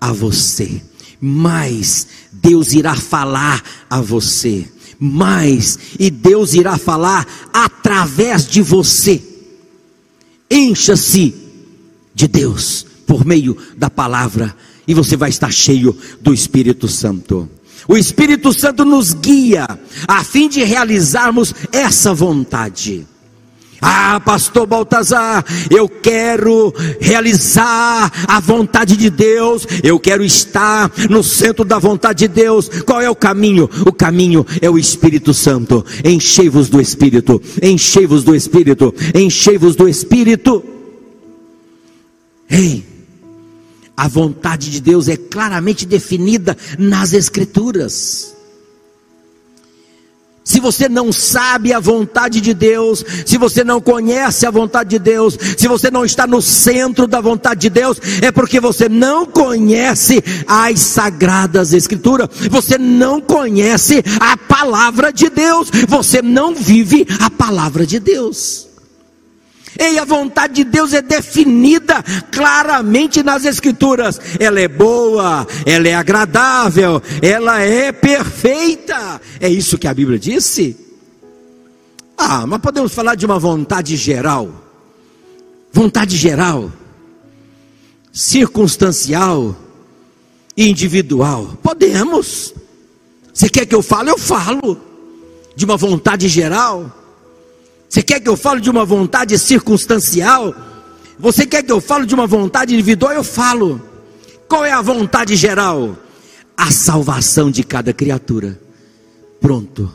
a 0.00 0.12
você, 0.12 0.82
mais 1.20 2.06
Deus 2.30 2.72
irá 2.72 2.94
falar 2.94 3.62
a 3.88 4.00
você 4.00 4.68
mais, 4.98 5.78
e 5.98 6.10
Deus 6.10 6.54
irá 6.54 6.76
falar 6.76 7.26
através 7.52 8.46
de 8.46 8.60
você. 8.60 9.22
Encha-se 10.50 11.34
de 12.14 12.26
Deus 12.26 12.86
por 13.06 13.24
meio 13.24 13.56
da 13.76 13.88
palavra, 13.88 14.54
e 14.86 14.94
você 14.94 15.16
vai 15.16 15.30
estar 15.30 15.52
cheio 15.52 15.96
do 16.20 16.32
Espírito 16.34 16.88
Santo. 16.88 17.48
O 17.86 17.96
Espírito 17.96 18.52
Santo 18.52 18.84
nos 18.84 19.14
guia 19.14 19.66
a 20.06 20.24
fim 20.24 20.48
de 20.48 20.62
realizarmos 20.64 21.54
essa 21.72 22.12
vontade. 22.12 23.06
Ah, 23.80 24.20
pastor 24.20 24.66
Baltazar, 24.66 25.44
eu 25.70 25.88
quero 25.88 26.74
realizar 27.00 28.10
a 28.26 28.40
vontade 28.40 28.96
de 28.96 29.08
Deus, 29.08 29.66
eu 29.84 30.00
quero 30.00 30.24
estar 30.24 30.90
no 31.08 31.22
centro 31.22 31.64
da 31.64 31.78
vontade 31.78 32.26
de 32.26 32.28
Deus. 32.28 32.68
Qual 32.84 33.00
é 33.00 33.08
o 33.08 33.14
caminho? 33.14 33.70
O 33.86 33.92
caminho 33.92 34.44
é 34.60 34.68
o 34.68 34.78
Espírito 34.78 35.32
Santo. 35.32 35.84
Enchei-vos 36.04 36.68
do 36.68 36.80
Espírito, 36.80 37.40
enchei-vos 37.62 38.24
do 38.24 38.34
Espírito, 38.34 38.92
enchei-vos 39.14 39.76
do 39.76 39.88
Espírito. 39.88 40.64
Ei, 42.50 42.84
a 43.96 44.08
vontade 44.08 44.70
de 44.70 44.80
Deus 44.80 45.08
é 45.08 45.16
claramente 45.16 45.86
definida 45.86 46.56
nas 46.78 47.12
Escrituras. 47.12 48.37
Se 50.48 50.60
você 50.60 50.88
não 50.88 51.12
sabe 51.12 51.74
a 51.74 51.78
vontade 51.78 52.40
de 52.40 52.54
Deus, 52.54 53.04
se 53.26 53.36
você 53.36 53.62
não 53.62 53.82
conhece 53.82 54.46
a 54.46 54.50
vontade 54.50 54.88
de 54.88 54.98
Deus, 54.98 55.36
se 55.58 55.68
você 55.68 55.90
não 55.90 56.06
está 56.06 56.26
no 56.26 56.40
centro 56.40 57.06
da 57.06 57.20
vontade 57.20 57.60
de 57.60 57.68
Deus, 57.68 58.00
é 58.22 58.32
porque 58.32 58.58
você 58.58 58.88
não 58.88 59.26
conhece 59.26 60.24
as 60.46 60.80
sagradas 60.80 61.74
escrituras, 61.74 62.30
você 62.50 62.78
não 62.78 63.20
conhece 63.20 64.02
a 64.18 64.38
palavra 64.38 65.12
de 65.12 65.28
Deus, 65.28 65.68
você 65.86 66.22
não 66.22 66.54
vive 66.54 67.06
a 67.20 67.28
palavra 67.28 67.84
de 67.84 68.00
Deus. 68.00 68.67
Ei, 69.78 69.96
a 69.96 70.04
vontade 70.04 70.54
de 70.54 70.64
Deus 70.64 70.92
é 70.92 71.00
definida 71.00 72.02
claramente 72.32 73.22
nas 73.22 73.44
Escrituras. 73.44 74.20
Ela 74.40 74.60
é 74.60 74.66
boa, 74.66 75.46
ela 75.64 75.86
é 75.86 75.94
agradável, 75.94 77.00
ela 77.22 77.60
é 77.60 77.92
perfeita. 77.92 79.20
É 79.38 79.48
isso 79.48 79.78
que 79.78 79.86
a 79.86 79.94
Bíblia 79.94 80.18
disse? 80.18 80.76
Ah, 82.16 82.44
mas 82.44 82.60
podemos 82.60 82.92
falar 82.92 83.14
de 83.14 83.24
uma 83.24 83.38
vontade 83.38 83.96
geral. 83.96 84.50
Vontade 85.72 86.16
geral, 86.16 86.72
circunstancial, 88.12 89.54
individual. 90.56 91.56
Podemos. 91.62 92.52
Você 93.32 93.48
quer 93.48 93.64
que 93.64 93.74
eu 93.76 93.82
fale? 93.82 94.10
Eu 94.10 94.18
falo. 94.18 94.80
De 95.54 95.64
uma 95.64 95.76
vontade 95.76 96.28
geral 96.28 97.07
você 97.88 98.02
quer 98.02 98.20
que 98.20 98.28
eu 98.28 98.36
fale 98.36 98.60
de 98.60 98.68
uma 98.68 98.84
vontade 98.84 99.38
circunstancial? 99.38 100.54
Você 101.18 101.46
quer 101.46 101.62
que 101.62 101.72
eu 101.72 101.80
fale 101.80 102.06
de 102.06 102.14
uma 102.14 102.26
vontade 102.26 102.74
individual? 102.74 103.12
Eu 103.12 103.24
falo. 103.24 103.80
Qual 104.46 104.64
é 104.64 104.72
a 104.72 104.82
vontade 104.82 105.34
geral? 105.36 105.96
A 106.56 106.70
salvação 106.70 107.50
de 107.50 107.64
cada 107.64 107.92
criatura. 107.92 108.60
Pronto. 109.40 109.90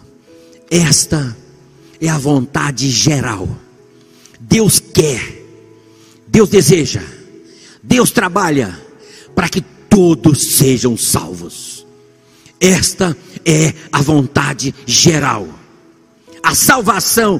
Esta 0.72 1.38
é 2.02 2.10
a 2.10 2.18
vontade 2.18 2.90
geral. 2.90 3.48
Deus 4.40 4.80
quer, 4.80 5.42
Deus 6.28 6.50
deseja, 6.50 7.02
Deus 7.82 8.12
trabalha 8.12 8.78
para 9.34 9.48
que 9.48 9.62
todos 9.62 10.56
sejam 10.56 10.98
salvos. 10.98 11.86
Esta 12.60 13.16
é 13.46 13.74
a 13.92 14.02
vontade 14.02 14.74
geral. 14.86 15.48
A 16.42 16.54
salvação 16.54 17.40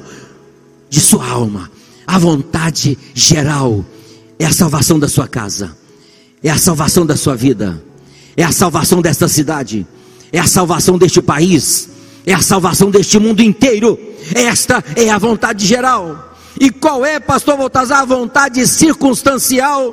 de 0.94 1.00
sua 1.00 1.28
alma. 1.28 1.68
A 2.06 2.18
vontade 2.20 2.96
geral 3.12 3.84
é 4.38 4.46
a 4.46 4.52
salvação 4.52 4.96
da 4.96 5.08
sua 5.08 5.26
casa, 5.26 5.76
é 6.40 6.48
a 6.48 6.56
salvação 6.56 7.04
da 7.04 7.16
sua 7.16 7.34
vida, 7.34 7.82
é 8.36 8.44
a 8.44 8.52
salvação 8.52 9.02
desta 9.02 9.26
cidade, 9.26 9.84
é 10.32 10.38
a 10.38 10.46
salvação 10.46 10.96
deste 10.96 11.20
país, 11.20 11.88
é 12.24 12.32
a 12.32 12.40
salvação 12.40 12.92
deste 12.92 13.18
mundo 13.18 13.42
inteiro. 13.42 13.98
Esta 14.36 14.84
é 14.94 15.10
a 15.10 15.18
vontade 15.18 15.66
geral. 15.66 16.36
E 16.60 16.70
qual 16.70 17.04
é, 17.04 17.18
pastor 17.18 17.56
Baltazar, 17.56 18.02
a 18.02 18.04
vontade 18.04 18.64
circunstancial? 18.64 19.92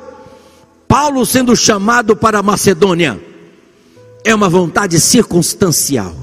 Paulo 0.86 1.26
sendo 1.26 1.56
chamado 1.56 2.14
para 2.14 2.38
a 2.38 2.42
Macedônia, 2.44 3.20
é 4.22 4.32
uma 4.32 4.48
vontade 4.48 5.00
circunstancial. 5.00 6.14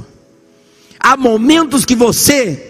Há 0.98 1.18
momentos 1.18 1.84
que 1.84 1.96
você 1.96 2.69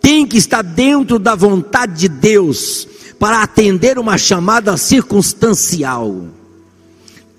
tem 0.00 0.26
que 0.26 0.36
estar 0.36 0.62
dentro 0.62 1.18
da 1.18 1.34
vontade 1.34 2.00
de 2.00 2.08
Deus 2.08 2.86
para 3.18 3.42
atender 3.42 3.98
uma 3.98 4.18
chamada 4.18 4.76
circunstancial. 4.76 6.26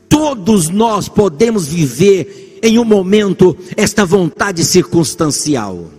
Todos 0.10 0.70
nós 0.70 1.08
podemos 1.08 1.68
viver 1.68 2.60
em 2.64 2.80
um 2.80 2.86
momento 2.86 3.56
esta 3.76 4.06
vontade 4.06 4.64
circunstancial. 4.66 5.92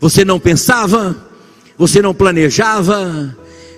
Você 0.00 0.24
não 0.24 0.38
pensava, 0.38 1.16
você 1.76 2.00
não 2.00 2.14
planejava, 2.14 3.36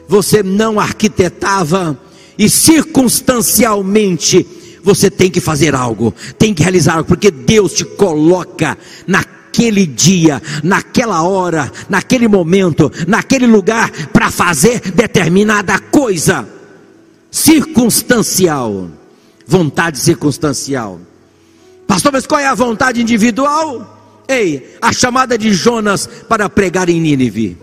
você 0.08 0.42
não 0.42 0.78
arquitetava, 0.78 1.98
e 2.38 2.50
circunstancialmente 2.50 4.46
você 4.82 5.10
tem 5.10 5.30
que 5.30 5.40
fazer 5.40 5.74
algo, 5.74 6.14
tem 6.38 6.52
que 6.54 6.62
realizar 6.62 6.94
algo, 6.96 7.08
porque 7.08 7.30
Deus 7.30 7.72
te 7.72 7.84
coloca 7.84 8.78
na 9.06 9.24
naquele 9.56 9.86
dia, 9.86 10.42
naquela 10.62 11.22
hora, 11.22 11.72
naquele 11.88 12.28
momento, 12.28 12.92
naquele 13.08 13.46
lugar, 13.46 13.90
para 14.08 14.30
fazer 14.30 14.80
determinada 14.92 15.78
coisa 15.78 16.46
circunstancial. 17.30 18.90
Vontade 19.46 19.98
circunstancial. 19.98 21.00
Pastor, 21.86 22.12
mas 22.12 22.26
qual 22.26 22.40
é 22.40 22.46
a 22.46 22.54
vontade 22.54 23.00
individual? 23.00 24.24
Ei, 24.28 24.76
a 24.82 24.92
chamada 24.92 25.38
de 25.38 25.54
Jonas 25.54 26.06
para 26.28 26.50
pregar 26.50 26.90
em 26.90 27.00
Nínive. 27.00 27.56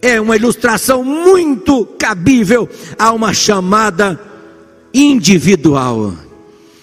É 0.00 0.20
uma 0.20 0.36
ilustração 0.36 1.02
muito 1.02 1.86
cabível 1.98 2.68
a 2.98 3.10
uma 3.12 3.34
chamada 3.34 4.20
individual. 4.94 6.12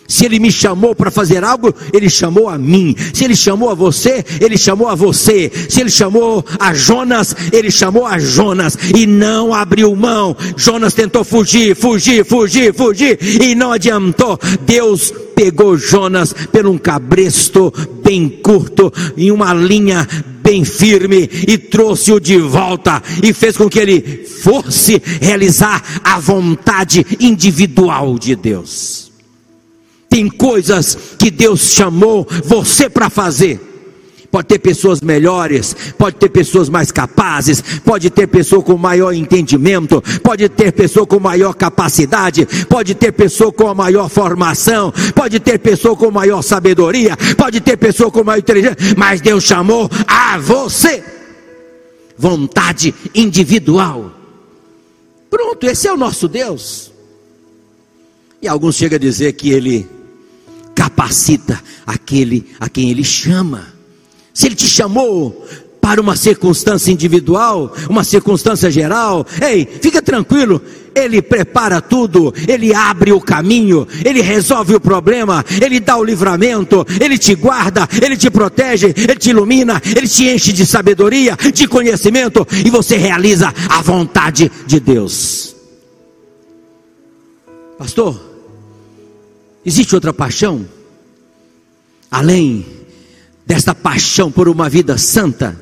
Se 0.07 0.25
ele 0.25 0.39
me 0.39 0.51
chamou 0.51 0.93
para 0.95 1.09
fazer 1.09 1.43
algo, 1.43 1.73
ele 1.93 2.09
chamou 2.09 2.49
a 2.49 2.57
mim. 2.57 2.95
Se 3.13 3.23
ele 3.23 3.35
chamou 3.35 3.69
a 3.69 3.73
você, 3.73 4.23
ele 4.39 4.57
chamou 4.57 4.87
a 4.87 4.95
você. 4.95 5.51
Se 5.69 5.81
ele 5.81 5.89
chamou 5.89 6.45
a 6.59 6.73
Jonas, 6.73 7.35
ele 7.51 7.71
chamou 7.71 8.05
a 8.05 8.19
Jonas 8.19 8.77
e 8.95 9.05
não 9.05 9.53
abriu 9.53 9.95
mão. 9.95 10.35
Jonas 10.55 10.93
tentou 10.93 11.23
fugir, 11.23 11.75
fugir, 11.75 12.25
fugir, 12.25 12.73
fugir 12.73 13.17
e 13.41 13.55
não 13.55 13.71
adiantou. 13.71 14.39
Deus 14.65 15.13
pegou 15.35 15.77
Jonas 15.77 16.33
por 16.33 16.67
um 16.67 16.77
cabresto 16.77 17.73
bem 18.03 18.29
curto, 18.29 18.91
em 19.17 19.31
uma 19.31 19.53
linha 19.53 20.07
bem 20.43 20.65
firme 20.65 21.29
e 21.47 21.57
trouxe-o 21.57 22.19
de 22.19 22.37
volta 22.37 23.01
e 23.23 23.33
fez 23.33 23.55
com 23.55 23.69
que 23.69 23.79
ele 23.79 24.25
fosse 24.25 25.01
realizar 25.21 26.01
a 26.03 26.19
vontade 26.19 27.05
individual 27.19 28.19
de 28.19 28.35
Deus. 28.35 29.02
Tem 30.13 30.30
coisas 30.30 30.95
que 31.17 31.32
Deus 31.32 31.71
chamou 31.71 32.28
você 32.45 32.88
para 32.88 33.10
fazer. 33.10 33.60
Pode 34.30 34.47
ter 34.47 34.60
pessoas 34.60 35.02
melhores, 35.02 35.76
pode 35.97 36.17
ter 36.17 36.30
pessoas 36.30 36.69
mais 36.69 36.91
capazes, 36.91 37.63
pode 37.84 38.12
ter 38.12 38.28
pessoa 38.28 38.62
com 38.62 38.78
maior 38.78 39.12
entendimento, 39.12 40.04
pode 40.21 40.47
ter 40.49 40.71
pessoa 40.71 41.08
com 41.08 41.19
maior 41.19 41.56
capacidade, 41.56 42.45
pode 42.69 42.93
ter 42.93 43.12
pessoa 43.12 43.52
com 43.52 43.67
a 43.67 43.73
maior 43.73 44.08
formação, 44.08 44.93
pode 45.15 45.39
ter 45.39 45.58
pessoa 45.58 45.95
com 45.95 46.12
maior 46.12 46.43
sabedoria, 46.43 47.17
pode 47.36 47.60
ter 47.60 47.76
pessoa 47.76 48.12
com 48.12 48.23
maior 48.23 48.38
inteligência, 48.38 48.78
mas 48.95 49.19
Deus 49.19 49.43
chamou 49.43 49.89
a 50.06 50.38
você. 50.38 51.04
Vontade 52.15 52.93
individual. 53.15 54.12
Pronto, 55.28 55.65
esse 55.65 55.88
é 55.88 55.91
o 55.91 55.97
nosso 55.97 56.28
Deus. 56.28 56.91
E 58.39 58.47
alguns 58.47 58.76
chegam 58.76 58.97
a 58.97 58.99
dizer 58.99 59.34
que 59.34 59.49
ele 59.49 60.02
capacita 60.75 61.62
aquele 61.86 62.47
a 62.59 62.69
quem 62.69 62.89
ele 62.89 63.03
chama. 63.03 63.73
Se 64.33 64.47
ele 64.47 64.55
te 64.55 64.67
chamou 64.67 65.45
para 65.83 65.99
uma 65.99 66.15
circunstância 66.15 66.91
individual, 66.91 67.75
uma 67.89 68.05
circunstância 68.05 68.71
geral, 68.71 69.27
ei, 69.41 69.67
fica 69.81 70.01
tranquilo, 70.01 70.62
ele 70.95 71.21
prepara 71.21 71.81
tudo, 71.81 72.33
ele 72.47 72.73
abre 72.73 73.12
o 73.12 73.19
caminho, 73.19 73.86
ele 74.03 74.21
resolve 74.21 74.75
o 74.75 74.79
problema, 74.79 75.43
ele 75.62 75.81
dá 75.81 75.97
o 75.97 76.03
livramento, 76.03 76.86
ele 77.01 77.17
te 77.17 77.36
guarda, 77.36 77.86
ele 78.01 78.15
te 78.15 78.29
protege, 78.29 78.93
ele 78.95 79.17
te 79.17 79.31
ilumina, 79.31 79.81
ele 79.93 80.07
te 80.07 80.29
enche 80.29 80.53
de 80.53 80.65
sabedoria, 80.65 81.38
de 81.53 81.67
conhecimento 81.67 82.47
e 82.65 82.69
você 82.69 82.95
realiza 82.95 83.53
a 83.67 83.81
vontade 83.81 84.49
de 84.65 84.79
Deus. 84.79 85.53
Pastor, 87.77 88.32
Existe 89.65 89.95
outra 89.95 90.13
paixão? 90.13 90.65
Além 92.12 92.65
desta 93.45 93.73
paixão 93.73 94.32
por 94.32 94.47
uma 94.49 94.69
vida 94.69 94.97
santa? 94.97 95.60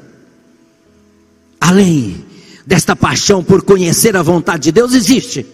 Além 1.60 2.26
desta 2.66 2.96
paixão 2.96 3.44
por 3.44 3.62
conhecer 3.62 4.16
a 4.16 4.24
vontade 4.24 4.64
de 4.64 4.72
Deus? 4.72 4.94
Existe. 4.94 5.46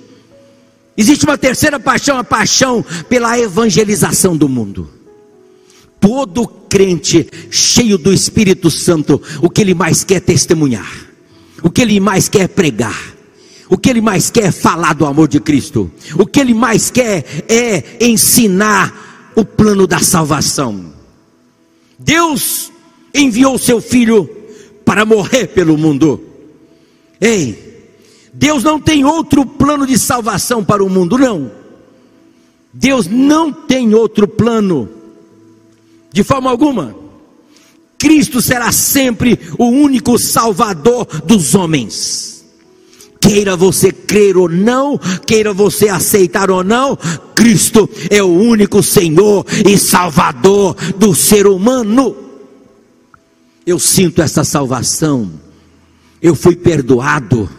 Existe 0.95 1.25
uma 1.25 1.37
terceira 1.37 1.79
paixão, 1.79 2.17
a 2.17 2.23
paixão 2.23 2.83
pela 3.07 3.37
evangelização 3.37 4.35
do 4.35 4.49
mundo. 4.49 4.89
Todo 5.99 6.47
crente 6.47 7.29
cheio 7.51 7.97
do 7.97 8.13
Espírito 8.13 8.71
Santo, 8.71 9.21
o 9.41 9.49
que 9.49 9.61
ele 9.61 9.73
mais 9.73 10.03
quer 10.03 10.15
é 10.15 10.19
testemunhar, 10.19 11.07
o 11.61 11.69
que 11.69 11.81
ele 11.81 11.99
mais 11.99 12.29
quer 12.29 12.41
é 12.41 12.47
pregar 12.47 13.16
o 13.69 13.77
que 13.77 13.89
ele 13.89 14.01
mais 14.01 14.29
quer 14.29 14.45
é 14.45 14.51
falar 14.51 14.93
do 14.93 15.05
amor 15.05 15.27
de 15.27 15.39
Cristo. 15.39 15.91
O 16.17 16.25
que 16.25 16.39
ele 16.39 16.53
mais 16.53 16.89
quer 16.89 17.25
é 17.49 18.05
ensinar 18.05 19.31
o 19.35 19.43
plano 19.43 19.85
da 19.85 19.99
salvação. 19.99 20.93
Deus 21.99 22.71
enviou 23.13 23.57
seu 23.57 23.81
filho 23.81 24.29
para 24.85 25.05
morrer 25.05 25.47
pelo 25.47 25.77
mundo. 25.77 26.21
Ei, 27.19 27.67
Deus 28.33 28.63
não 28.63 28.79
tem 28.79 29.03
outro 29.03 29.45
plano 29.45 29.85
de 29.85 29.97
salvação 29.97 30.63
para 30.63 30.83
o 30.83 30.89
mundo, 30.89 31.17
não. 31.17 31.51
Deus 32.71 33.07
não 33.07 33.51
tem 33.51 33.93
outro 33.93 34.27
plano, 34.27 34.87
de 36.11 36.23
forma 36.23 36.49
alguma. 36.49 36.95
Cristo 37.97 38.41
será 38.41 38.71
sempre 38.71 39.39
o 39.57 39.65
único 39.65 40.19
salvador 40.19 41.05
dos 41.25 41.55
homens. 41.55 42.36
Queira 43.19 43.55
você 43.55 43.91
crer 43.91 44.37
ou 44.37 44.47
não, 44.47 44.97
queira 45.25 45.53
você 45.53 45.89
aceitar 45.89 46.49
ou 46.49 46.63
não, 46.63 46.97
Cristo 47.35 47.89
é 48.09 48.21
o 48.21 48.27
único 48.27 48.81
Senhor 48.81 49.45
e 49.65 49.77
Salvador 49.77 50.75
do 50.97 51.13
ser 51.13 51.47
humano. 51.47 52.15
Eu 53.65 53.79
sinto 53.79 54.21
essa 54.21 54.43
salvação, 54.43 55.29
eu 56.21 56.33
fui 56.35 56.55
perdoado, 56.55 57.49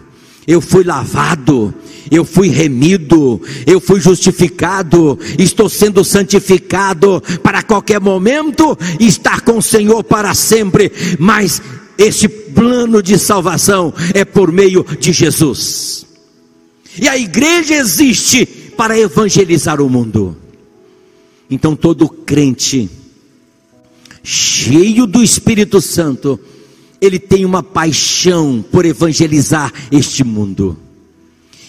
eu 0.46 0.60
fui 0.60 0.82
lavado, 0.82 1.74
eu 2.10 2.24
fui 2.24 2.48
remido, 2.48 3.40
eu 3.66 3.80
fui 3.80 4.00
justificado, 4.00 5.18
estou 5.38 5.68
sendo 5.68 6.02
santificado 6.02 7.22
para 7.42 7.62
qualquer 7.62 8.00
momento. 8.00 8.76
Estar 8.98 9.42
com 9.42 9.58
o 9.58 9.62
Senhor 9.62 10.02
para 10.02 10.34
sempre, 10.34 10.90
mas 11.18 11.60
esse 11.98 12.28
plano 12.28 13.02
de 13.02 13.18
salvação 13.18 13.92
é 14.14 14.24
por 14.24 14.52
meio 14.52 14.86
de 15.00 15.12
Jesus. 15.12 16.06
E 16.96 17.08
a 17.08 17.18
igreja 17.18 17.74
existe 17.74 18.46
para 18.76 18.98
evangelizar 18.98 19.82
o 19.82 19.90
mundo. 19.90 20.36
Então 21.50 21.74
todo 21.74 22.08
crente 22.08 22.88
cheio 24.22 25.06
do 25.06 25.22
Espírito 25.22 25.80
Santo, 25.80 26.38
ele 27.00 27.18
tem 27.18 27.44
uma 27.44 27.62
paixão 27.62 28.62
por 28.70 28.84
evangelizar 28.84 29.72
este 29.90 30.22
mundo. 30.22 30.76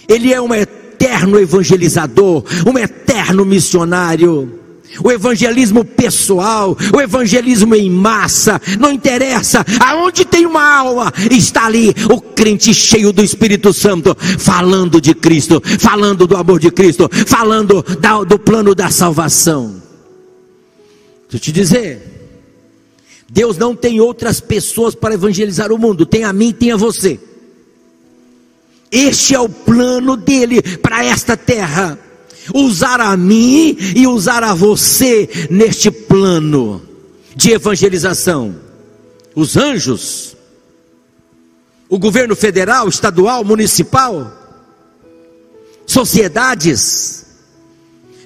Ele 0.07 0.33
é 0.33 0.41
um 0.41 0.53
eterno 0.53 1.39
evangelizador, 1.39 2.43
um 2.67 2.77
eterno 2.77 3.45
missionário 3.45 4.59
o 5.03 5.11
evangelismo 5.11 5.85
pessoal, 5.85 6.77
o 6.93 6.99
evangelismo 6.99 7.75
em 7.75 7.89
massa, 7.89 8.59
não 8.79 8.91
interessa, 8.91 9.65
aonde 9.79 10.25
tem 10.25 10.45
uma 10.45 10.63
alma, 10.63 11.13
está 11.31 11.65
ali 11.65 11.93
o 12.09 12.19
crente 12.19 12.73
cheio 12.73 13.11
do 13.11 13.23
Espírito 13.23 13.73
Santo, 13.73 14.15
falando 14.39 14.99
de 14.99 15.13
Cristo, 15.13 15.61
falando 15.79 16.25
do 16.25 16.35
amor 16.35 16.59
de 16.59 16.71
Cristo, 16.71 17.09
falando 17.27 17.83
da, 17.99 18.23
do 18.23 18.39
plano 18.39 18.73
da 18.73 18.89
salvação. 18.89 19.81
Deixa 21.29 21.35
eu 21.35 21.39
te 21.39 21.51
dizer, 21.51 22.19
Deus 23.29 23.57
não 23.57 23.75
tem 23.75 23.99
outras 23.99 24.39
pessoas 24.39 24.95
para 24.95 25.13
evangelizar 25.13 25.71
o 25.71 25.77
mundo, 25.77 26.05
tem 26.05 26.23
a 26.23 26.33
mim 26.33 26.51
tem 26.51 26.71
a 26.71 26.77
você. 26.77 27.19
Este 28.91 29.35
é 29.35 29.39
o 29.39 29.47
plano 29.47 30.17
dele 30.17 30.61
para 30.77 31.05
esta 31.05 31.37
terra 31.37 31.99
usar 32.53 32.99
a 32.99 33.15
mim 33.15 33.77
e 33.95 34.07
usar 34.07 34.43
a 34.43 34.53
você 34.53 35.47
neste 35.49 35.91
plano 35.91 36.81
de 37.35 37.51
evangelização. 37.51 38.55
Os 39.35 39.55
anjos, 39.55 40.35
o 41.87 41.97
governo 41.97 42.35
federal, 42.35 42.87
estadual, 42.87 43.43
municipal, 43.43 44.31
sociedades, 45.85 47.25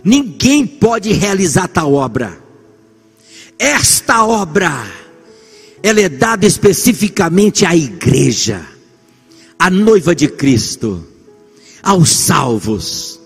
ninguém 0.03 0.65
pode 0.65 1.11
realizar 1.13 1.67
tal 1.67 1.93
obra. 1.93 2.41
Esta 3.59 4.25
obra, 4.25 4.85
ela 5.81 6.01
é 6.01 6.09
dada 6.09 6.45
especificamente 6.45 7.65
à 7.65 7.75
igreja, 7.75 8.65
à 9.59 9.69
noiva 9.69 10.15
de 10.15 10.27
Cristo, 10.27 11.05
aos 11.83 12.09
salvos 12.09 13.21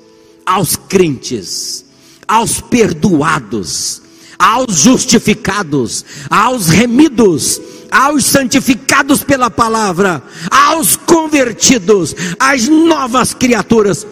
aos 0.48 0.77
crentes, 0.88 1.86
aos 2.28 2.60
perdoados, 2.62 4.02
aos 4.38 4.82
justificados, 4.82 6.06
aos 6.30 6.68
remidos, 6.68 7.62
aos 7.92 8.26
santificados 8.26 9.24
pela 9.24 9.50
palavra, 9.50 10.22
aos 10.50 10.96
convertidos, 10.96 12.16
às 12.40 12.68
novas 12.68 13.34
criaturas. 13.34 14.06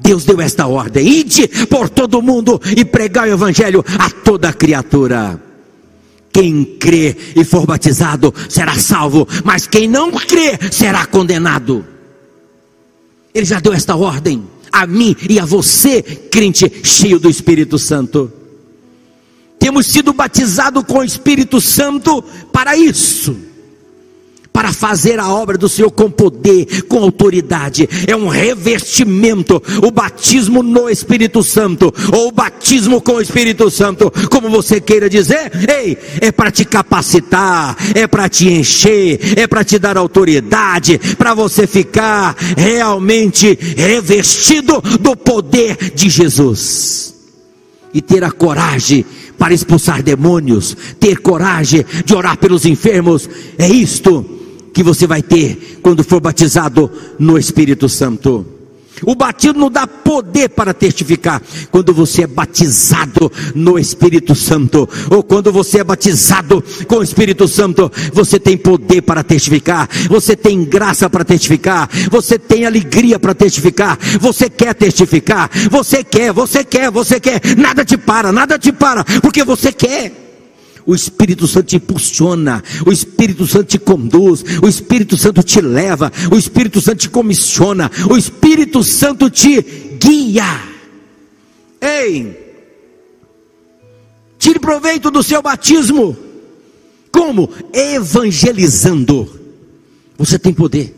Deus 0.00 0.24
deu 0.24 0.40
esta 0.40 0.66
ordem: 0.66 1.06
ide 1.06 1.48
por 1.66 1.88
todo 1.88 2.22
mundo 2.22 2.60
e 2.76 2.84
pregai 2.84 3.30
o 3.30 3.34
evangelho 3.34 3.84
a 3.98 4.10
toda 4.10 4.52
criatura. 4.52 5.42
Quem 6.32 6.64
crê 6.78 7.16
e 7.34 7.44
for 7.44 7.66
batizado 7.66 8.32
será 8.48 8.78
salvo, 8.78 9.26
mas 9.44 9.66
quem 9.66 9.88
não 9.88 10.12
crê 10.12 10.58
será 10.70 11.04
condenado. 11.06 11.84
Ele 13.34 13.44
já 13.44 13.58
deu 13.60 13.72
esta 13.72 13.96
ordem 13.96 14.44
a 14.72 14.86
mim 14.86 15.16
e 15.28 15.38
a 15.38 15.44
você, 15.44 16.02
crente 16.02 16.70
cheio 16.82 17.18
do 17.18 17.28
Espírito 17.28 17.78
Santo. 17.78 18.32
Temos 19.58 19.86
sido 19.86 20.12
batizados 20.12 20.84
com 20.84 20.98
o 20.98 21.04
Espírito 21.04 21.60
Santo 21.60 22.22
para 22.52 22.76
isso 22.76 23.47
para 24.58 24.72
fazer 24.72 25.20
a 25.20 25.28
obra 25.32 25.56
do 25.56 25.68
Senhor 25.68 25.88
com 25.88 26.10
poder, 26.10 26.82
com 26.88 26.98
autoridade. 26.98 27.88
É 28.08 28.16
um 28.16 28.26
revestimento, 28.26 29.62
o 29.80 29.88
batismo 29.92 30.64
no 30.64 30.90
Espírito 30.90 31.44
Santo, 31.44 31.94
ou 32.12 32.26
o 32.26 32.32
batismo 32.32 33.00
com 33.00 33.12
o 33.12 33.20
Espírito 33.20 33.70
Santo, 33.70 34.12
como 34.28 34.50
você 34.50 34.80
queira 34.80 35.08
dizer. 35.08 35.52
Ei, 35.70 35.96
é 36.20 36.32
para 36.32 36.50
te 36.50 36.64
capacitar, 36.64 37.76
é 37.94 38.08
para 38.08 38.28
te 38.28 38.48
encher, 38.48 39.38
é 39.38 39.46
para 39.46 39.62
te 39.62 39.78
dar 39.78 39.96
autoridade, 39.96 40.98
para 41.16 41.34
você 41.34 41.64
ficar 41.64 42.34
realmente 42.56 43.56
revestido 43.76 44.82
do 44.98 45.14
poder 45.14 45.92
de 45.94 46.10
Jesus 46.10 47.14
e 47.94 48.02
ter 48.02 48.24
a 48.24 48.32
coragem 48.32 49.06
para 49.38 49.54
expulsar 49.54 50.02
demônios, 50.02 50.76
ter 50.98 51.18
coragem 51.18 51.86
de 52.04 52.12
orar 52.12 52.36
pelos 52.36 52.66
enfermos. 52.66 53.30
É 53.56 53.68
isto 53.68 54.37
que 54.78 54.82
você 54.84 55.08
vai 55.08 55.20
ter 55.20 55.80
quando 55.82 56.04
for 56.04 56.20
batizado 56.20 56.88
no 57.18 57.36
Espírito 57.36 57.88
Santo. 57.88 58.46
O 59.02 59.16
batismo 59.16 59.58
não 59.58 59.68
dá 59.68 59.88
poder 59.88 60.50
para 60.50 60.72
testificar. 60.72 61.42
Quando 61.72 61.92
você 61.92 62.22
é 62.22 62.26
batizado 62.28 63.28
no 63.56 63.76
Espírito 63.76 64.36
Santo, 64.36 64.88
ou 65.10 65.24
quando 65.24 65.50
você 65.50 65.80
é 65.80 65.84
batizado 65.84 66.62
com 66.86 66.98
o 66.98 67.02
Espírito 67.02 67.48
Santo, 67.48 67.90
você 68.12 68.38
tem 68.38 68.56
poder 68.56 69.02
para 69.02 69.24
testificar, 69.24 69.88
você 70.08 70.36
tem 70.36 70.64
graça 70.64 71.10
para 71.10 71.24
testificar, 71.24 71.90
você 72.08 72.38
tem 72.38 72.64
alegria 72.64 73.18
para 73.18 73.34
testificar, 73.34 73.98
você 74.20 74.48
quer 74.48 74.76
testificar, 74.76 75.50
você 75.72 76.04
quer, 76.04 76.32
você 76.32 76.62
quer, 76.62 76.88
você 76.88 77.18
quer, 77.18 77.40
nada 77.56 77.84
te 77.84 77.96
para, 77.96 78.30
nada 78.30 78.56
te 78.56 78.70
para, 78.70 79.02
porque 79.20 79.42
você 79.42 79.72
quer 79.72 80.27
o 80.88 80.94
Espírito 80.94 81.46
Santo 81.46 81.66
te 81.66 81.76
impulsiona, 81.76 82.64
o 82.86 82.90
Espírito 82.90 83.46
Santo 83.46 83.66
te 83.66 83.78
conduz, 83.78 84.42
o 84.62 84.66
Espírito 84.66 85.18
Santo 85.18 85.42
te 85.42 85.60
leva, 85.60 86.10
o 86.32 86.34
Espírito 86.34 86.80
Santo 86.80 86.96
te 86.96 87.10
comissiona, 87.10 87.90
o 88.10 88.16
Espírito 88.16 88.82
Santo 88.82 89.28
te 89.28 89.60
guia. 90.00 90.62
Ei, 91.78 92.34
tire 94.38 94.58
proveito 94.58 95.10
do 95.10 95.22
seu 95.22 95.42
batismo. 95.42 96.16
Como? 97.12 97.50
Evangelizando. 97.70 99.28
Você 100.16 100.38
tem 100.38 100.54
poder, 100.54 100.96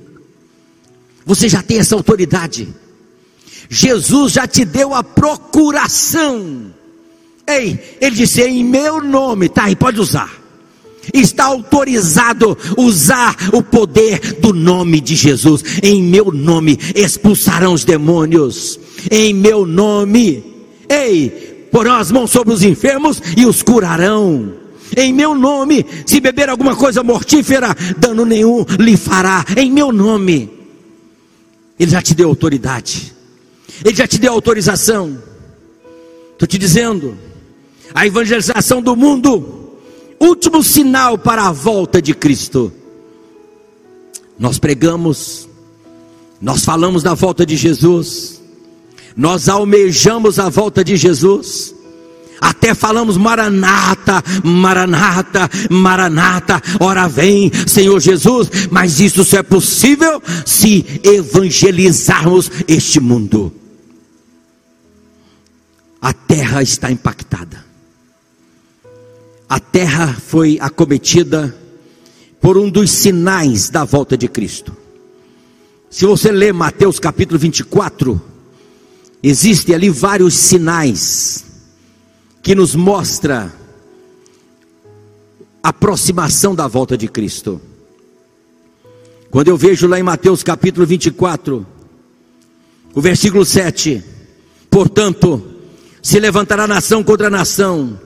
você 1.26 1.48
já 1.48 1.64
tem 1.64 1.78
essa 1.78 1.96
autoridade. 1.96 2.68
Jesus 3.68 4.34
já 4.34 4.46
te 4.46 4.64
deu 4.64 4.94
a 4.94 5.02
procuração 5.02 6.78
Ei, 7.50 7.96
ele 8.00 8.14
disse 8.14 8.42
em 8.42 8.62
meu 8.62 9.02
nome, 9.02 9.48
tá 9.48 9.64
aí, 9.64 9.74
pode 9.74 10.00
usar. 10.00 10.30
Está 11.12 11.46
autorizado 11.46 12.56
usar 12.76 13.36
o 13.52 13.62
poder 13.62 14.20
do 14.40 14.52
nome 14.52 15.00
de 15.00 15.16
Jesus. 15.16 15.64
Em 15.82 16.02
meu 16.02 16.30
nome 16.30 16.78
expulsarão 16.94 17.72
os 17.72 17.84
demônios. 17.84 18.78
Em 19.10 19.34
meu 19.34 19.66
nome, 19.66 20.44
ei, 20.88 21.66
porão 21.72 21.96
as 21.96 22.12
mãos 22.12 22.30
sobre 22.30 22.54
os 22.54 22.62
enfermos 22.62 23.20
e 23.36 23.44
os 23.44 23.62
curarão. 23.62 24.54
Em 24.96 25.12
meu 25.12 25.34
nome, 25.34 25.84
se 26.06 26.20
beber 26.20 26.48
alguma 26.48 26.76
coisa 26.76 27.02
mortífera, 27.02 27.74
dano 27.96 28.24
nenhum 28.24 28.64
lhe 28.78 28.96
fará. 28.96 29.44
Em 29.56 29.70
meu 29.70 29.90
nome, 29.90 30.50
Ele 31.78 31.90
já 31.90 32.02
te 32.02 32.14
deu 32.14 32.28
autoridade, 32.28 33.12
Ele 33.84 33.96
já 33.96 34.06
te 34.06 34.18
deu 34.18 34.32
autorização. 34.32 35.18
Estou 36.32 36.46
te 36.46 36.58
dizendo, 36.58 37.16
a 37.94 38.06
evangelização 38.06 38.80
do 38.80 38.96
mundo, 38.96 39.76
último 40.18 40.62
sinal 40.62 41.18
para 41.18 41.46
a 41.46 41.52
volta 41.52 42.00
de 42.00 42.14
Cristo. 42.14 42.72
Nós 44.38 44.58
pregamos, 44.58 45.48
nós 46.40 46.64
falamos 46.64 47.02
da 47.02 47.14
volta 47.14 47.44
de 47.44 47.56
Jesus, 47.56 48.40
nós 49.16 49.48
almejamos 49.48 50.38
a 50.38 50.48
volta 50.48 50.84
de 50.84 50.96
Jesus, 50.96 51.74
até 52.40 52.72
falamos 52.74 53.18
Maranata, 53.18 54.22
Maranata, 54.42 55.50
Maranata, 55.68 56.62
ora 56.80 57.06
vem, 57.06 57.50
Senhor 57.66 58.00
Jesus, 58.00 58.48
mas 58.70 58.98
isso 58.98 59.24
só 59.24 59.38
é 59.38 59.42
possível 59.42 60.22
se 60.46 60.86
evangelizarmos 61.02 62.50
este 62.66 62.98
mundo. 62.98 63.52
A 66.00 66.14
terra 66.14 66.62
está 66.62 66.90
impactada 66.90 67.69
a 69.50 69.58
terra 69.58 70.14
foi 70.14 70.58
acometida 70.60 71.52
por 72.40 72.56
um 72.56 72.70
dos 72.70 72.88
sinais 72.88 73.68
da 73.68 73.82
volta 73.82 74.16
de 74.16 74.28
Cristo. 74.28 74.76
Se 75.90 76.06
você 76.06 76.30
ler 76.30 76.54
Mateus 76.54 77.00
capítulo 77.00 77.36
24, 77.36 78.22
existem 79.20 79.74
ali 79.74 79.90
vários 79.90 80.34
sinais 80.34 81.44
que 82.40 82.54
nos 82.54 82.76
mostra 82.76 83.52
a 85.60 85.70
aproximação 85.70 86.54
da 86.54 86.68
volta 86.68 86.96
de 86.96 87.08
Cristo. 87.08 87.60
Quando 89.32 89.48
eu 89.48 89.56
vejo 89.56 89.88
lá 89.88 89.98
em 89.98 90.04
Mateus 90.04 90.44
capítulo 90.44 90.86
24, 90.86 91.66
o 92.94 93.00
versículo 93.00 93.44
7, 93.44 94.00
portanto, 94.70 95.42
se 96.00 96.20
levantará 96.20 96.68
nação 96.68 97.02
contra 97.02 97.28
nação, 97.28 97.98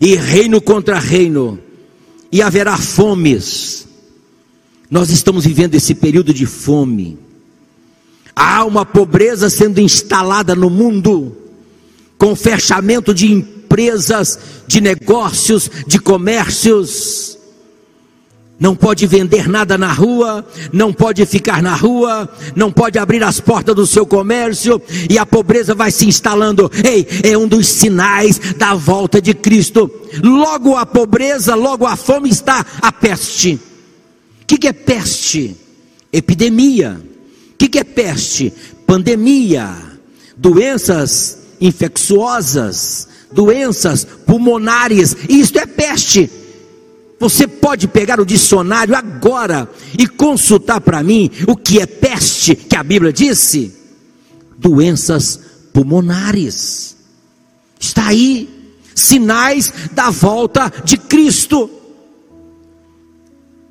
e 0.00 0.14
reino 0.14 0.60
contra 0.60 0.98
reino, 0.98 1.58
e 2.30 2.42
haverá 2.42 2.76
fomes. 2.76 3.86
Nós 4.90 5.10
estamos 5.10 5.44
vivendo 5.44 5.74
esse 5.74 5.94
período 5.94 6.32
de 6.32 6.46
fome. 6.46 7.18
Há 8.34 8.64
uma 8.64 8.84
pobreza 8.84 9.48
sendo 9.48 9.80
instalada 9.80 10.54
no 10.54 10.68
mundo, 10.68 11.36
com 12.18 12.36
fechamento 12.36 13.14
de 13.14 13.32
empresas, 13.32 14.38
de 14.66 14.80
negócios, 14.80 15.70
de 15.86 15.98
comércios 15.98 17.35
não 18.58 18.74
pode 18.74 19.06
vender 19.06 19.48
nada 19.48 19.76
na 19.76 19.92
rua, 19.92 20.44
não 20.72 20.92
pode 20.92 21.24
ficar 21.26 21.62
na 21.62 21.74
rua, 21.74 22.28
não 22.54 22.72
pode 22.72 22.98
abrir 22.98 23.22
as 23.22 23.38
portas 23.38 23.74
do 23.74 23.86
seu 23.86 24.06
comércio 24.06 24.80
e 25.10 25.18
a 25.18 25.26
pobreza 25.26 25.74
vai 25.74 25.90
se 25.90 26.06
instalando. 26.06 26.70
Ei, 26.82 27.06
é 27.22 27.36
um 27.36 27.46
dos 27.46 27.68
sinais 27.68 28.38
da 28.56 28.74
volta 28.74 29.20
de 29.20 29.34
Cristo. 29.34 29.90
Logo 30.22 30.74
a 30.74 30.86
pobreza, 30.86 31.54
logo 31.54 31.86
a 31.86 31.96
fome 31.96 32.30
está 32.30 32.64
a 32.80 32.90
peste. 32.90 33.60
O 34.42 34.46
que, 34.46 34.56
que 34.56 34.68
é 34.68 34.72
peste? 34.72 35.54
Epidemia. 36.10 36.98
O 37.52 37.56
que, 37.58 37.68
que 37.68 37.78
é 37.78 37.84
peste? 37.84 38.52
Pandemia. 38.86 39.74
Doenças 40.36 41.38
infecciosas, 41.60 43.08
doenças 43.32 44.04
pulmonares. 44.04 45.16
Isto 45.28 45.58
é 45.58 45.66
peste. 45.66 46.30
Você 47.18 47.46
pode 47.46 47.88
pegar 47.88 48.20
o 48.20 48.26
dicionário 48.26 48.94
agora 48.94 49.68
e 49.98 50.06
consultar 50.06 50.80
para 50.80 51.02
mim 51.02 51.30
o 51.46 51.56
que 51.56 51.80
é 51.80 51.86
peste, 51.86 52.54
que 52.54 52.76
a 52.76 52.82
Bíblia 52.82 53.12
disse? 53.12 53.74
Doenças 54.58 55.40
pulmonares. 55.72 56.96
Está 57.80 58.08
aí, 58.08 58.48
sinais 58.94 59.72
da 59.92 60.10
volta 60.10 60.70
de 60.84 60.98
Cristo. 60.98 61.70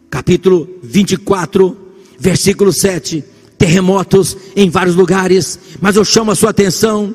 Capítulo 0.09 0.67
24, 0.81 1.77
versículo 2.17 2.73
7. 2.73 3.23
Terremotos 3.57 4.35
em 4.55 4.69
vários 4.69 4.95
lugares, 4.95 5.59
mas 5.79 5.95
eu 5.95 6.03
chamo 6.03 6.31
a 6.31 6.35
sua 6.35 6.49
atenção 6.49 7.13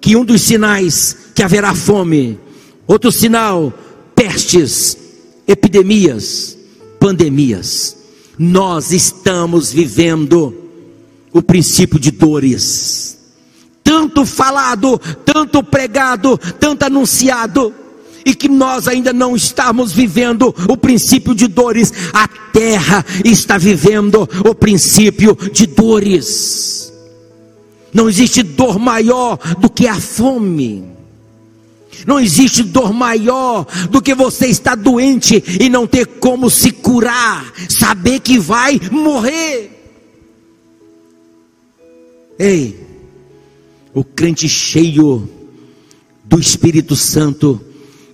que 0.00 0.16
um 0.16 0.24
dos 0.24 0.42
sinais 0.42 1.16
que 1.34 1.42
haverá 1.42 1.74
fome, 1.74 2.38
outro 2.86 3.10
sinal, 3.10 3.72
pestes 4.14 5.05
epidemias, 5.46 6.56
pandemias. 6.98 7.96
Nós 8.38 8.92
estamos 8.92 9.72
vivendo 9.72 10.54
o 11.32 11.42
princípio 11.42 11.98
de 11.98 12.10
dores. 12.10 13.18
Tanto 13.82 14.26
falado, 14.26 14.98
tanto 15.24 15.62
pregado, 15.62 16.36
tanto 16.58 16.84
anunciado, 16.84 17.72
e 18.24 18.34
que 18.34 18.48
nós 18.48 18.88
ainda 18.88 19.12
não 19.12 19.36
estamos 19.36 19.92
vivendo 19.92 20.52
o 20.68 20.76
princípio 20.76 21.32
de 21.32 21.46
dores. 21.46 21.92
A 22.12 22.26
terra 22.26 23.06
está 23.24 23.56
vivendo 23.56 24.28
o 24.44 24.52
princípio 24.52 25.38
de 25.52 25.66
dores. 25.66 26.92
Não 27.94 28.08
existe 28.08 28.42
dor 28.42 28.80
maior 28.80 29.38
do 29.60 29.70
que 29.70 29.86
a 29.86 30.00
fome. 30.00 30.95
Não 32.06 32.20
existe 32.20 32.62
dor 32.62 32.92
maior 32.92 33.66
do 33.90 34.00
que 34.00 34.14
você 34.14 34.46
estar 34.46 34.76
doente 34.76 35.42
e 35.60 35.68
não 35.68 35.86
ter 35.86 36.06
como 36.06 36.48
se 36.48 36.70
curar, 36.70 37.52
saber 37.68 38.20
que 38.20 38.38
vai 38.38 38.80
morrer. 38.92 39.72
Ei, 42.38 42.86
o 43.92 44.04
crente 44.04 44.48
cheio 44.48 45.28
do 46.24 46.38
Espírito 46.38 46.94
Santo, 46.94 47.60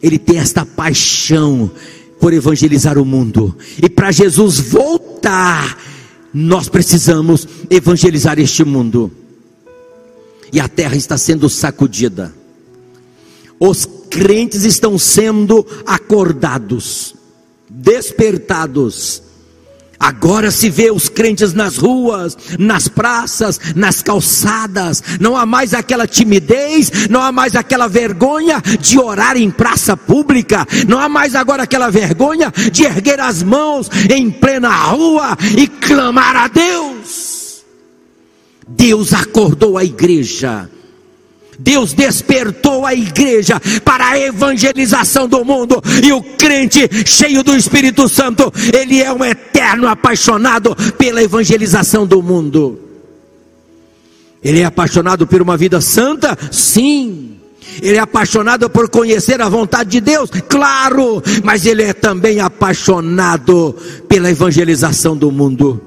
ele 0.03 0.19
tem 0.19 0.39
esta 0.39 0.65
paixão 0.65 1.71
por 2.19 2.33
evangelizar 2.33 2.99
o 2.99 3.05
mundo. 3.05 3.57
E 3.83 3.91
para 3.91 4.11
Jesus 4.11 4.59
voltar, 4.59 5.77
nós 6.33 6.69
precisamos 6.69 7.47
evangelizar 7.69 8.39
este 8.39 8.65
mundo. 8.65 9.13
E 10.53 10.61
a 10.61 10.69
terra 10.69 10.97
está 10.97 11.19
sendo 11.19 11.49
sacudida. 11.51 12.42
Os 13.65 13.87
crentes 14.11 14.65
estão 14.65 14.99
sendo 14.99 15.65
acordados, 15.87 17.15
despertados 17.71 19.23
Agora 20.03 20.51
se 20.51 20.69
vê 20.69 20.91
os 20.91 21.09
crentes 21.09 21.55
nas 21.55 21.77
ruas, 21.77 22.37
nas 22.59 22.89
praças, 22.89 23.61
nas 23.77 24.03
calçadas. 24.03 25.01
Não 25.21 25.37
há 25.37 25.47
mais 25.47 25.73
aquela 25.73 26.09
timidez, 26.09 26.91
não 27.09 27.23
há 27.23 27.31
mais 27.31 27.55
aquela 27.55 27.87
vergonha 27.87 28.61
de 28.81 28.99
orar 28.99 29.37
em 29.37 29.49
praça 29.49 29.97
pública. 29.97 30.67
Não 30.89 30.99
há 30.99 31.09
mais 31.09 31.37
agora 31.37 31.63
aquela 31.63 31.89
vergonha 31.89 32.53
de 32.73 32.83
erguer 32.83 33.21
as 33.21 33.45
mãos 33.45 33.89
em 34.13 34.29
plena 34.29 34.75
rua 34.87 35.39
e 35.57 35.69
clamar 35.69 36.35
a 36.35 36.49
Deus. 36.49 37.63
Deus 38.67 39.13
acordou 39.13 39.79
a 39.79 39.85
igreja 39.85 40.69
Deus 41.59 41.93
despertou 41.93 42.85
a 42.87 42.95
igreja 42.95 43.61
para 43.85 44.09
a 44.09 44.19
evangelização 44.19 45.29
do 45.29 45.45
mundo, 45.45 45.83
e 46.03 46.13
o 46.13 46.23
crente 46.23 46.89
cheio 47.07 47.43
do 47.43 47.57
Espírito 47.57 48.09
Santo, 48.09 48.53
ele 48.73 49.03
é 49.03 49.13
um 49.13 49.25
eterno 49.25 49.87
apaixonado 49.87 50.75
pela 50.97 51.23
evangelização 51.23 52.07
do 52.07 52.23
mundo. 52.23 52.81
Ele 54.43 54.61
é 54.61 54.65
apaixonado 54.65 55.27
por 55.27 55.41
uma 55.41 55.57
vida 55.57 55.81
santa? 55.81 56.37
Sim. 56.51 57.37
Ele 57.81 57.97
é 57.97 58.01
apaixonado 58.01 58.69
por 58.69 58.89
conhecer 58.89 59.41
a 59.41 59.49
vontade 59.49 59.91
de 59.91 60.01
Deus? 60.01 60.31
Claro, 60.49 61.23
mas 61.45 61.65
ele 61.65 61.83
é 61.83 61.93
também 61.93 62.41
apaixonado 62.41 63.75
pela 64.09 64.31
evangelização 64.31 65.17
do 65.17 65.31
mundo. 65.31 65.81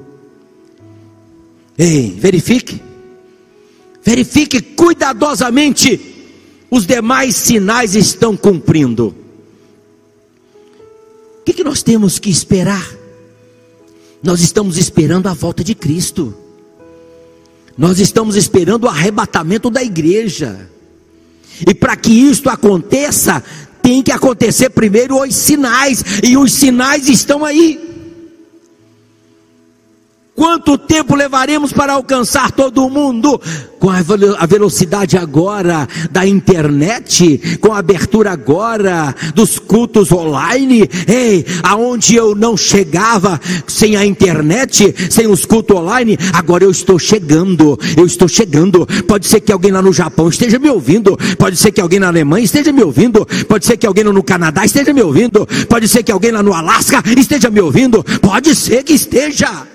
Ei, 1.78 2.16
verifique. 2.18 2.85
Verifique 4.06 4.62
cuidadosamente, 4.62 6.00
os 6.70 6.86
demais 6.86 7.36
sinais 7.36 7.96
estão 7.96 8.38
cumprindo. 8.38 9.16
O 11.40 11.44
que, 11.44 11.54
que 11.54 11.64
nós 11.64 11.82
temos 11.82 12.20
que 12.20 12.30
esperar? 12.30 12.88
Nós 14.22 14.42
estamos 14.42 14.78
esperando 14.78 15.28
a 15.28 15.34
volta 15.34 15.64
de 15.64 15.74
Cristo. 15.74 16.36
Nós 17.76 18.00
estamos 18.00 18.36
esperando 18.36 18.84
o 18.84 18.88
arrebatamento 18.88 19.72
da 19.72 19.84
igreja. 19.84 20.70
E 21.68 21.74
para 21.74 21.96
que 21.96 22.12
isto 22.12 22.48
aconteça, 22.48 23.44
tem 23.82 24.04
que 24.04 24.12
acontecer 24.12 24.70
primeiro 24.70 25.20
os 25.20 25.34
sinais, 25.36 26.04
e 26.24 26.38
os 26.38 26.54
sinais 26.54 27.10
estão 27.10 27.44
aí. 27.44 27.95
Quanto 30.36 30.78
tempo 30.78 31.16
levaremos 31.16 31.72
para 31.72 31.94
alcançar 31.94 32.52
todo 32.52 32.90
mundo? 32.90 33.40
Com 33.80 33.90
a 33.90 34.46
velocidade 34.46 35.16
agora 35.16 35.88
da 36.12 36.28
internet, 36.28 37.58
com 37.62 37.72
a 37.72 37.80
abertura 37.80 38.32
agora 38.32 39.16
dos 39.34 39.58
cultos 39.58 40.12
online, 40.12 40.90
ei, 41.08 41.46
aonde 41.64 42.16
eu 42.16 42.36
não 42.36 42.58
chegava 42.58 43.40
sem 43.66 43.96
a 43.96 44.06
internet, 44.06 44.94
sem 45.10 45.26
os 45.26 45.46
cultos 45.46 45.78
online, 45.78 46.18
agora 46.34 46.66
eu 46.66 46.72
estou 46.72 47.00
chegando, 47.00 47.80
eu 47.96 48.06
estou 48.06 48.28
chegando. 48.28 48.86
Pode 49.08 49.28
ser 49.28 49.40
que 49.40 49.54
alguém 49.54 49.72
lá 49.72 49.82
no 49.82 49.94
Japão 49.94 50.28
esteja 50.28 50.60
me 50.60 50.70
ouvindo, 50.70 51.18
pode 51.38 51.56
ser 51.56 51.72
que 51.72 51.80
alguém 51.80 52.00
na 52.00 52.08
Alemanha 52.08 52.44
esteja 52.44 52.74
me 52.74 52.84
ouvindo, 52.84 53.26
pode 53.48 53.66
ser 53.66 53.78
que 53.78 53.88
alguém 53.88 54.04
no 54.04 54.24
Canadá 54.24 54.66
esteja 54.66 54.92
me 54.92 55.02
ouvindo, 55.02 55.48
pode 55.70 55.88
ser 55.88 56.04
que 56.04 56.12
alguém 56.12 56.32
lá 56.32 56.44
no 56.44 56.54
Alasca 56.54 57.02
esteja 57.16 57.50
me 57.50 57.62
ouvindo, 57.62 58.04
pode 58.22 58.54
ser 58.54 58.84
que 58.84 58.94
esteja. 58.94 59.75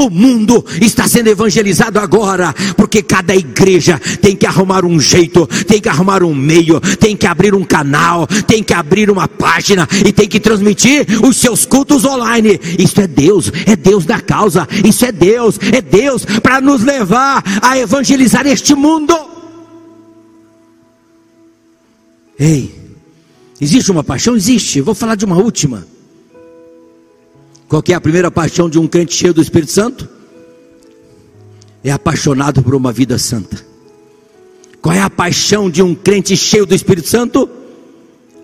O 0.00 0.08
mundo 0.08 0.64
está 0.80 1.06
sendo 1.06 1.28
evangelizado 1.28 1.98
agora, 1.98 2.54
porque 2.74 3.02
cada 3.02 3.36
igreja 3.36 4.00
tem 4.22 4.34
que 4.34 4.46
arrumar 4.46 4.82
um 4.82 4.98
jeito, 4.98 5.46
tem 5.66 5.78
que 5.78 5.90
arrumar 5.90 6.22
um 6.22 6.34
meio, 6.34 6.80
tem 6.80 7.14
que 7.14 7.26
abrir 7.26 7.54
um 7.54 7.62
canal, 7.62 8.26
tem 8.46 8.62
que 8.62 8.72
abrir 8.72 9.10
uma 9.10 9.28
página 9.28 9.86
e 10.06 10.10
tem 10.10 10.26
que 10.26 10.40
transmitir 10.40 11.06
os 11.22 11.36
seus 11.36 11.66
cultos 11.66 12.06
online. 12.06 12.58
Isso 12.78 12.98
é 12.98 13.06
Deus, 13.06 13.52
é 13.66 13.76
Deus 13.76 14.06
da 14.06 14.22
causa, 14.22 14.66
isso 14.82 15.04
é 15.04 15.12
Deus, 15.12 15.58
é 15.70 15.82
Deus 15.82 16.24
para 16.24 16.62
nos 16.62 16.82
levar 16.82 17.44
a 17.60 17.76
evangelizar 17.76 18.46
este 18.46 18.74
mundo. 18.74 19.14
Ei, 22.38 22.74
existe 23.60 23.90
uma 23.90 24.02
paixão? 24.02 24.34
Existe. 24.34 24.80
Vou 24.80 24.94
falar 24.94 25.14
de 25.14 25.26
uma 25.26 25.36
última. 25.36 25.86
Qual 27.70 27.84
é 27.88 27.94
a 27.94 28.00
primeira 28.00 28.32
paixão 28.32 28.68
de 28.68 28.80
um 28.80 28.88
crente 28.88 29.14
cheio 29.14 29.32
do 29.32 29.40
Espírito 29.40 29.70
Santo? 29.70 30.08
É 31.84 31.92
apaixonado 31.92 32.64
por 32.64 32.74
uma 32.74 32.90
vida 32.90 33.16
santa. 33.16 33.64
Qual 34.82 34.92
é 34.92 35.00
a 35.00 35.08
paixão 35.08 35.70
de 35.70 35.80
um 35.80 35.94
crente 35.94 36.36
cheio 36.36 36.66
do 36.66 36.74
Espírito 36.74 37.06
Santo? 37.06 37.48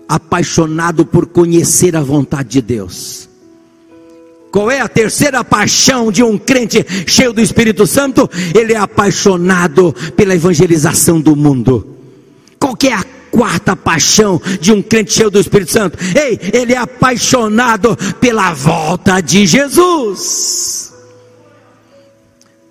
Apaixonado 0.07 1.05
por 1.05 1.25
conhecer 1.25 1.93
a 1.97 2.01
vontade 2.01 2.47
de 2.47 2.61
Deus. 2.61 3.27
Qual 4.49 4.71
é 4.71 4.79
a 4.79 4.87
terceira 4.87 5.43
paixão 5.43 6.09
de 6.09 6.23
um 6.23 6.37
crente 6.37 6.85
cheio 7.05 7.33
do 7.33 7.41
Espírito 7.41 7.85
Santo? 7.85 8.29
Ele 8.55 8.71
é 8.71 8.77
apaixonado 8.77 9.93
pela 10.15 10.35
evangelização 10.35 11.19
do 11.19 11.35
mundo. 11.35 11.97
Qual 12.57 12.77
é 12.81 12.93
a 12.93 13.03
quarta 13.37 13.75
paixão 13.75 14.41
de 14.59 14.71
um 14.71 14.81
crente 14.81 15.13
cheio 15.13 15.29
do 15.29 15.39
Espírito 15.39 15.71
Santo. 15.71 15.95
Ei, 16.17 16.39
ele 16.51 16.73
é 16.73 16.77
apaixonado 16.77 17.95
pela 18.19 18.51
volta 18.51 19.21
de 19.21 19.45
Jesus. 19.45 20.91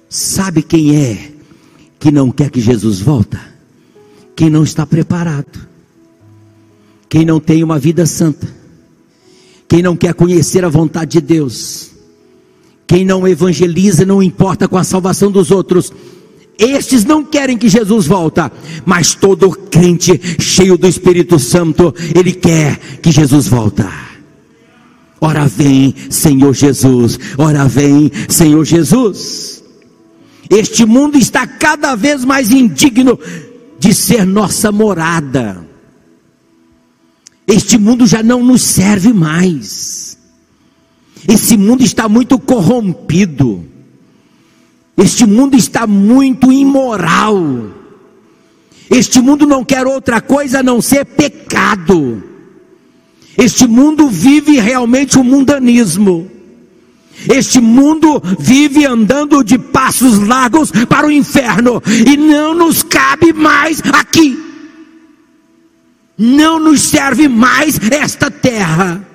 Sabe 0.08 0.62
quem 0.62 0.96
é 0.96 1.30
que 2.00 2.10
não 2.10 2.32
quer 2.32 2.50
que 2.50 2.60
Jesus 2.60 2.98
volta? 2.98 3.40
Quem 4.34 4.50
não 4.50 4.64
está 4.64 4.84
preparado. 4.84 5.68
Quem 7.08 7.24
não 7.24 7.38
tem 7.38 7.62
uma 7.62 7.78
vida 7.78 8.04
santa. 8.04 8.52
Quem 9.68 9.82
não 9.82 9.96
quer 9.96 10.14
conhecer 10.14 10.64
a 10.64 10.68
vontade 10.68 11.12
de 11.12 11.20
Deus. 11.20 11.92
Quem 12.88 13.04
não 13.04 13.26
evangeliza, 13.26 14.04
não 14.04 14.20
importa 14.20 14.66
com 14.66 14.76
a 14.76 14.82
salvação 14.82 15.30
dos 15.30 15.52
outros 15.52 15.92
estes 16.58 17.04
não 17.04 17.24
querem 17.24 17.58
que 17.58 17.68
Jesus 17.68 18.06
volta, 18.06 18.50
mas 18.84 19.14
todo 19.14 19.50
crente 19.50 20.18
cheio 20.40 20.78
do 20.78 20.86
Espírito 20.86 21.38
Santo, 21.38 21.94
ele 22.14 22.32
quer 22.32 22.78
que 23.02 23.10
Jesus 23.10 23.46
volta. 23.46 23.90
Ora 25.20 25.46
vem, 25.46 25.94
Senhor 26.10 26.54
Jesus. 26.54 27.18
Ora 27.36 27.66
vem, 27.66 28.10
Senhor 28.28 28.64
Jesus. 28.64 29.62
Este 30.48 30.84
mundo 30.84 31.18
está 31.18 31.46
cada 31.46 31.94
vez 31.94 32.24
mais 32.24 32.50
indigno 32.50 33.18
de 33.78 33.92
ser 33.92 34.24
nossa 34.24 34.70
morada. 34.70 35.66
Este 37.46 37.78
mundo 37.78 38.06
já 38.06 38.22
não 38.22 38.42
nos 38.44 38.62
serve 38.62 39.12
mais. 39.12 40.18
Esse 41.28 41.56
mundo 41.56 41.82
está 41.82 42.08
muito 42.08 42.38
corrompido. 42.38 43.64
Este 44.96 45.26
mundo 45.26 45.56
está 45.56 45.86
muito 45.86 46.50
imoral. 46.50 47.38
Este 48.90 49.20
mundo 49.20 49.46
não 49.46 49.64
quer 49.64 49.86
outra 49.86 50.20
coisa 50.20 50.60
a 50.60 50.62
não 50.62 50.80
ser 50.80 51.04
pecado. 51.04 52.22
Este 53.36 53.66
mundo 53.66 54.08
vive 54.08 54.58
realmente 54.58 55.18
o 55.18 55.24
mundanismo. 55.24 56.30
Este 57.28 57.60
mundo 57.60 58.22
vive 58.38 58.86
andando 58.86 59.42
de 59.42 59.58
passos 59.58 60.18
largos 60.26 60.70
para 60.88 61.06
o 61.06 61.12
inferno 61.12 61.82
e 62.06 62.16
não 62.16 62.54
nos 62.54 62.82
cabe 62.82 63.32
mais 63.32 63.82
aqui. 63.92 64.42
Não 66.16 66.58
nos 66.58 66.82
serve 66.82 67.28
mais 67.28 67.78
esta 67.90 68.30
terra. 68.30 69.05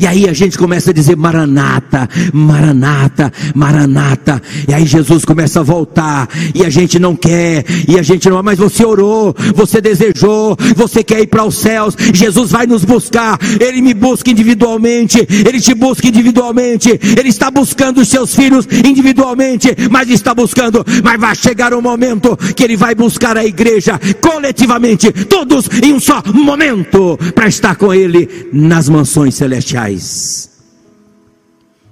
E 0.00 0.06
aí 0.06 0.26
a 0.26 0.32
gente 0.32 0.56
começa 0.56 0.90
a 0.90 0.94
dizer 0.94 1.14
Maranata, 1.14 2.08
Maranata, 2.32 3.30
Maranata. 3.54 4.40
E 4.66 4.72
aí 4.72 4.86
Jesus 4.86 5.26
começa 5.26 5.60
a 5.60 5.62
voltar. 5.62 6.26
E 6.54 6.64
a 6.64 6.70
gente 6.70 6.98
não 6.98 7.14
quer. 7.14 7.66
E 7.86 7.98
a 7.98 8.02
gente 8.02 8.28
não. 8.30 8.42
Mas 8.42 8.58
você 8.58 8.82
orou, 8.82 9.36
você 9.54 9.78
desejou, 9.78 10.56
você 10.74 11.04
quer 11.04 11.20
ir 11.20 11.26
para 11.26 11.44
os 11.44 11.56
céus. 11.56 11.94
Jesus 12.14 12.50
vai 12.50 12.66
nos 12.66 12.82
buscar. 12.82 13.38
Ele 13.60 13.82
me 13.82 13.92
busca 13.92 14.30
individualmente. 14.30 15.18
Ele 15.18 15.60
te 15.60 15.74
busca 15.74 16.08
individualmente. 16.08 16.88
Ele 17.18 17.28
está 17.28 17.50
buscando 17.50 18.00
os 18.00 18.08
seus 18.08 18.34
filhos 18.34 18.66
individualmente. 18.82 19.68
Mas 19.90 20.08
está 20.08 20.34
buscando. 20.34 20.82
Mas 21.04 21.20
vai 21.20 21.34
chegar 21.34 21.74
um 21.74 21.82
momento 21.82 22.38
que 22.56 22.64
ele 22.64 22.76
vai 22.76 22.94
buscar 22.94 23.36
a 23.36 23.44
igreja 23.44 24.00
coletivamente, 24.20 25.12
todos 25.12 25.68
em 25.82 25.92
um 25.92 26.00
só 26.00 26.22
momento, 26.32 27.18
para 27.34 27.48
estar 27.48 27.76
com 27.76 27.92
ele 27.92 28.48
nas 28.50 28.88
mansões 28.88 29.34
celestiais. 29.34 29.89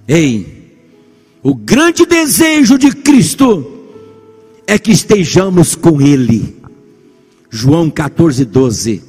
Ei, 0.07 0.59
o 1.43 1.55
grande 1.55 2.07
desejo 2.07 2.79
de 2.79 2.91
Cristo 2.93 3.67
é 4.67 4.79
que 4.79 4.91
estejamos 4.91 5.75
com 5.75 6.01
Ele. 6.01 6.57
João 7.51 7.91
14, 7.91 8.45
12. 8.45 9.03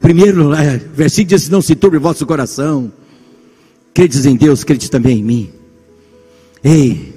Primeiro 0.00 0.54
é, 0.54 0.78
versículo 0.78 1.36
diz: 1.36 1.48
Não 1.48 1.60
se 1.60 1.74
turbe 1.74 1.98
o 1.98 2.00
vosso 2.00 2.24
coração. 2.26 2.92
Credes 3.92 4.26
em 4.26 4.36
Deus, 4.36 4.64
credes 4.64 4.88
também 4.88 5.18
em 5.18 5.24
mim. 5.24 5.50
Ei, 6.62 7.14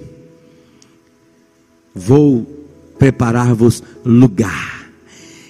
vou 1.93 2.45
preparar-vos 2.97 3.81
lugar. 4.03 4.89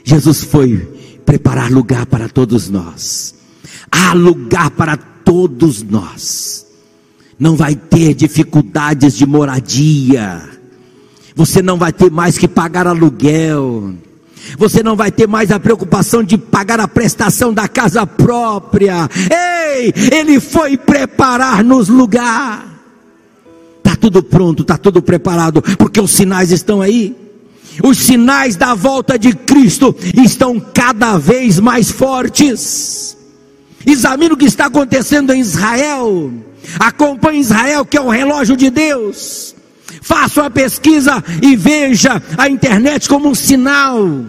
Jesus 0.03 0.43
foi 0.43 0.77
preparar 1.25 1.71
lugar 1.71 2.05
para 2.05 2.27
todos 2.27 2.69
nós 2.69 3.40
há 3.91 4.13
lugar 4.13 4.71
para 4.71 4.95
todos 4.95 5.83
nós. 5.83 6.65
Não 7.37 7.55
vai 7.55 7.75
ter 7.75 8.13
dificuldades 8.13 9.15
de 9.15 9.25
moradia. 9.25 10.41
Você 11.35 11.61
não 11.61 11.77
vai 11.77 11.91
ter 11.91 12.11
mais 12.11 12.37
que 12.37 12.47
pagar 12.47 12.87
aluguel. 12.87 13.93
Você 14.57 14.83
não 14.83 14.95
vai 14.95 15.11
ter 15.11 15.27
mais 15.27 15.51
a 15.51 15.59
preocupação 15.59 16.23
de 16.23 16.37
pagar 16.37 16.79
a 16.79 16.87
prestação 16.87 17.53
da 17.53 17.67
casa 17.67 18.05
própria. 18.05 19.09
Ei, 19.29 19.93
ele 20.11 20.39
foi 20.39 20.77
preparar-nos 20.77 21.89
lugar. 21.89 22.67
Está 23.77 23.95
tudo 23.95 24.21
pronto, 24.21 24.61
está 24.61 24.77
tudo 24.77 25.01
preparado, 25.01 25.61
porque 25.77 25.99
os 25.99 26.11
sinais 26.11 26.51
estão 26.51 26.81
aí. 26.81 27.15
Os 27.83 27.97
sinais 27.97 28.55
da 28.55 28.75
volta 28.75 29.17
de 29.17 29.33
Cristo 29.33 29.95
estão 30.23 30.59
cada 30.59 31.17
vez 31.17 31.59
mais 31.59 31.89
fortes. 31.89 33.17
Examine 33.85 34.33
o 34.33 34.37
que 34.37 34.45
está 34.45 34.65
acontecendo 34.65 35.33
em 35.33 35.39
Israel. 35.39 36.31
Acompanhe 36.79 37.39
Israel, 37.39 37.85
que 37.85 37.97
é 37.97 38.01
o 38.01 38.09
relógio 38.09 38.55
de 38.55 38.69
Deus. 38.69 39.55
Faça 40.01 40.41
uma 40.41 40.49
pesquisa 40.49 41.23
e 41.41 41.55
veja 41.55 42.21
a 42.37 42.49
internet 42.49 43.07
como 43.07 43.29
um 43.29 43.35
sinal 43.35 44.25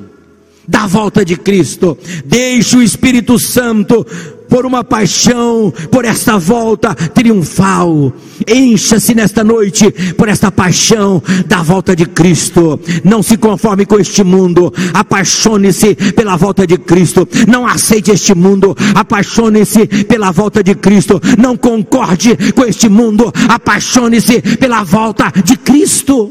da 0.67 0.87
volta 0.87 1.25
de 1.25 1.37
Cristo. 1.37 1.97
Deixe 2.25 2.77
o 2.77 2.83
Espírito 2.83 3.39
Santo 3.39 4.07
por 4.53 4.67
uma 4.67 4.85
paixão, 4.85 5.73
por 5.91 6.05
esta 6.05 6.37
volta 6.37 6.95
triunfal. 6.95 8.13
Encha-se 8.47 9.15
nesta 9.15 9.43
noite 9.43 9.91
por 10.13 10.29
esta 10.29 10.53
paixão 10.53 11.23
da 11.47 11.63
volta 11.63 11.97
de 11.97 12.05
Cristo. 12.05 12.79
Não 13.03 13.23
se 13.23 13.39
conforme 13.39 13.87
com 13.87 13.99
este 13.99 14.23
mundo, 14.23 14.71
apaixone-se 14.93 15.95
pela 16.13 16.37
volta 16.37 16.67
de 16.67 16.77
Cristo. 16.77 17.27
Não 17.49 17.67
aceite 17.67 18.11
este 18.11 18.35
mundo, 18.35 18.77
apaixone-se 18.95 19.87
pela 20.05 20.31
volta 20.31 20.63
de 20.63 20.75
Cristo. 20.75 21.19
Não 21.39 21.57
concorde 21.57 22.37
com 22.53 22.67
este 22.67 22.91
mundo, 22.91 23.33
apaixone-se 23.49 24.43
pela 24.59 24.85
volta 24.85 25.33
de 25.43 25.57
Cristo. 25.57 26.31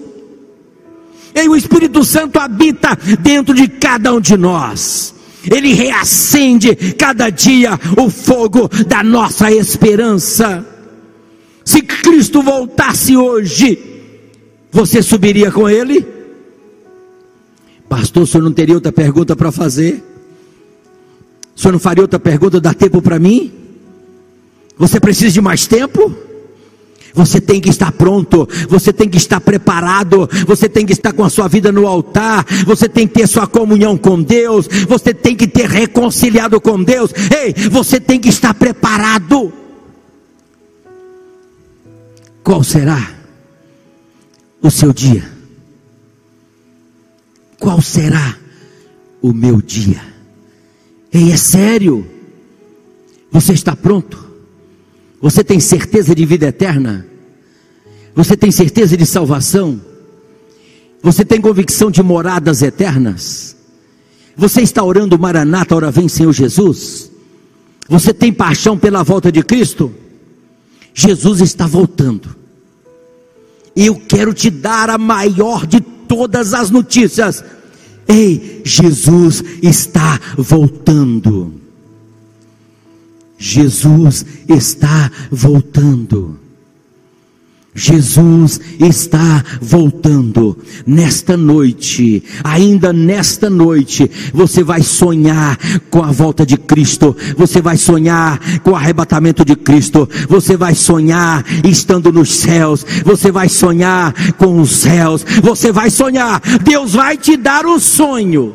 E 1.34 1.49
o 1.49 1.55
Espírito 1.55 2.03
Santo 2.03 2.38
habita 2.38 2.95
dentro 3.19 3.55
de 3.55 3.67
cada 3.67 4.13
um 4.13 4.22
de 4.22 4.38
nós. 4.38 5.20
Ele 5.50 5.74
reacende 5.74 6.76
cada 6.94 7.30
dia 7.30 7.72
o 7.98 8.10
fogo 8.10 8.70
da 8.88 9.04
nossa 9.04 9.52
esperança. 9.52 10.66
Se 11.64 11.82
Cristo 11.82 12.42
voltasse 12.42 13.16
hoje, 13.16 13.78
você 14.72 15.02
subiria 15.02 15.52
com 15.52 15.70
Ele? 15.70 16.06
Pastor, 17.89 18.24
o 18.24 18.28
senhor 18.28 18.44
não 18.44 18.54
teria 18.54 18.76
outra 18.76 18.92
pergunta 18.92 19.36
para 19.36 19.52
fazer? 19.52 20.04
O 21.56 21.60
senhor 21.60 21.74
não 21.74 21.80
faria 21.80 22.04
outra 22.04 22.20
pergunta? 22.20 22.62
Dá 22.62 22.74
tempo 22.74 23.02
para 23.02 23.20
mim? 23.20 23.52
Você 24.78 25.00
precisa 25.00 25.32
de 25.32 25.42
mais 25.42 25.68
tempo? 25.68 26.16
Você 27.14 27.41
tem 27.41 27.59
que 27.59 27.70
estar 27.70 27.91
pronto, 27.91 28.47
você 28.70 28.93
tem 28.93 29.09
que 29.09 29.18
estar 29.18 29.41
preparado, 29.41 30.30
você 30.47 30.70
tem 30.70 30.86
que 30.86 30.93
estar 30.93 31.12
com 31.14 31.24
a 31.24 31.30
sua 31.30 31.47
vida 31.47 31.72
no 31.72 31.88
altar, 31.88 32.45
você 32.66 32.88
tem 32.88 33.07
que 33.07 33.14
ter 33.14 33.28
sua 33.28 33.47
comunhão 33.47 33.97
com 33.97 34.22
Deus, 34.22 34.68
você 34.88 35.14
tem 35.14 35.36
que 35.36 35.47
ter 35.47 35.70
reconciliado 35.70 36.59
com 36.62 36.82
Deus. 36.82 37.12
Ei, 37.36 37.53
você 37.70 37.99
tem 37.99 38.20
que 38.20 38.30
estar 38.30 38.53
preparado. 38.53 39.51
Qual 42.43 42.64
será 42.64 43.12
o 44.62 44.72
seu 44.72 44.93
dia? 44.93 45.30
Qual 47.59 47.82
será 47.82 48.38
o 49.22 49.34
meu 49.34 49.62
dia? 49.62 50.01
Ei, 51.14 51.32
é 51.32 51.38
sério? 51.38 52.07
Você 53.32 53.53
está 53.53 53.76
pronto? 53.76 54.20
Você 55.22 55.43
tem 55.43 55.59
certeza 55.59 56.15
de 56.15 56.26
vida 56.26 56.47
eterna? 56.47 57.05
Você 58.15 58.36
tem 58.36 58.51
certeza 58.51 58.97
de 58.97 59.05
salvação? 59.05 59.80
Você 61.03 61.24
tem 61.24 61.39
convicção 61.39 61.91
de 61.91 62.01
moradas 62.01 62.61
eternas? 62.61 63.55
Você 64.36 64.61
está 64.61 64.84
orando 64.84 65.19
Maranata, 65.19 65.76
hora 65.76 65.91
vem 65.91 66.07
Senhor 66.07 66.34
Jesus? 66.34 67.11
Você 67.88 68.13
tem 68.13 68.34
paixão 68.34 68.78
pela 68.78 69.03
volta 69.03 69.32
de 69.32 69.43
Cristo? 69.43 69.93
Jesus 70.93 71.41
está 71.41 71.67
voltando. 71.67 72.36
Eu 73.76 73.95
quero 73.95 74.34
te 74.34 74.49
dar 74.49 74.89
a 74.89 74.97
maior 74.97 75.65
de 75.65 75.80
todas 75.80 76.53
as 76.53 76.69
notícias. 76.69 77.43
Ei, 78.07 78.61
Jesus 78.65 79.43
está 79.61 80.19
voltando. 80.38 81.61
Jesus 83.42 84.24
está 84.48 85.12
voltando. 85.32 86.39
Jesus 87.74 88.60
está 88.80 89.44
voltando 89.60 90.56
nesta 90.86 91.36
noite, 91.36 92.22
ainda 92.44 92.94
nesta 92.94 93.50
noite, 93.50 94.12
você 94.32 94.62
vai 94.62 94.84
sonhar 94.84 95.58
com 95.89 96.04
a 96.04 96.12
volta 96.12 96.46
de 96.46 96.56
Cristo, 96.56 97.16
você 97.36 97.62
vai 97.62 97.78
sonhar 97.78 98.60
com 98.60 98.72
o 98.72 98.76
arrebatamento 98.76 99.44
de 99.44 99.56
Cristo, 99.56 100.08
você 100.30 100.56
vai 100.56 100.76
sonhar 100.76 101.44
estando 101.66 102.12
nos 102.12 102.32
céus, 102.32 102.86
você 103.04 103.32
vai 103.32 103.50
sonhar 103.50 104.14
com 104.34 104.62
os 104.62 104.70
céus, 104.70 105.26
você 105.42 105.72
vai 105.72 105.89
sonhar, 105.89 106.39
Deus 106.62 106.94
vai 106.94 107.18
te 107.18 107.38
dar 107.38 107.66
o 107.66 107.80
sonho. 107.80 108.54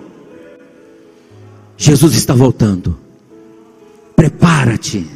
Jesus 1.76 2.14
está 2.14 2.34
voltando. 2.34 3.05
Prepara-te. 4.16 5.06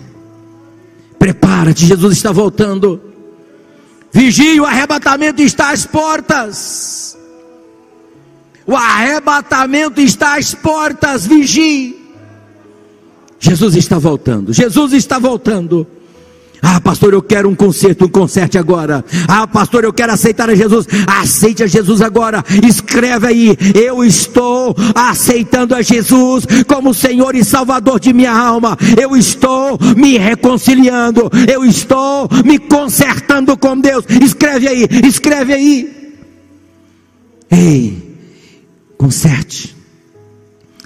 Prepara-te, 1.18 1.86
Jesus 1.86 2.12
está 2.12 2.30
voltando. 2.30 3.00
Vigie, 4.12 4.60
o 4.60 4.66
arrebatamento 4.66 5.42
está 5.42 5.70
às 5.70 5.86
portas. 5.86 7.18
O 8.66 8.76
arrebatamento 8.76 10.00
está 10.00 10.36
às 10.36 10.54
portas, 10.54 11.26
vigie. 11.26 11.96
Jesus 13.38 13.74
está 13.74 13.98
voltando. 13.98 14.52
Jesus 14.52 14.92
está 14.92 15.18
voltando. 15.18 15.86
Ah, 16.62 16.80
pastor, 16.80 17.14
eu 17.14 17.22
quero 17.22 17.48
um 17.48 17.54
concerto, 17.54 18.04
um 18.04 18.08
conserte 18.08 18.58
agora. 18.58 19.04
Ah, 19.26 19.46
pastor, 19.46 19.84
eu 19.84 19.92
quero 19.92 20.12
aceitar 20.12 20.50
a 20.50 20.54
Jesus. 20.54 20.86
Aceite 21.06 21.62
a 21.62 21.66
Jesus 21.66 22.02
agora. 22.02 22.44
Escreve 22.66 23.26
aí: 23.26 23.58
Eu 23.74 24.04
estou 24.04 24.74
aceitando 24.94 25.74
a 25.74 25.82
Jesus 25.82 26.44
como 26.66 26.92
Senhor 26.92 27.34
e 27.34 27.44
Salvador 27.44 27.98
de 27.98 28.12
minha 28.12 28.32
alma. 28.32 28.76
Eu 29.00 29.16
estou 29.16 29.78
me 29.96 30.18
reconciliando. 30.18 31.30
Eu 31.50 31.64
estou 31.64 32.28
me 32.44 32.58
consertando 32.58 33.56
com 33.56 33.78
Deus. 33.80 34.04
Escreve 34.22 34.68
aí, 34.68 34.86
escreve 35.06 35.54
aí. 35.54 36.00
Ei, 37.50 38.16
conserte. 38.98 39.74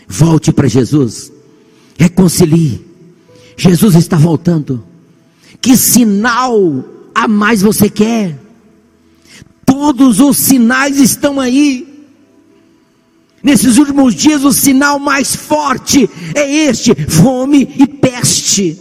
Volte 0.07 0.53
para 0.53 0.69
Jesus. 0.69 1.33
Reconcilie. 1.99 2.81
Jesus 3.57 3.95
está 3.97 4.17
voltando. 4.17 4.94
Que 5.65 5.79
sinal 5.79 6.85
a 7.15 7.27
mais 7.27 7.63
você 7.63 7.89
quer? 7.89 8.39
Todos 9.65 10.21
os 10.21 10.37
sinais 10.37 10.99
estão 10.99 11.41
aí. 11.41 12.05
Nesses 13.43 13.79
últimos 13.79 14.15
dias, 14.15 14.45
o 14.45 14.53
sinal 14.53 14.99
mais 14.99 15.35
forte 15.35 16.07
é 16.35 16.67
este: 16.67 16.95
fome 17.09 17.75
e 17.79 17.87
peste. 17.87 18.79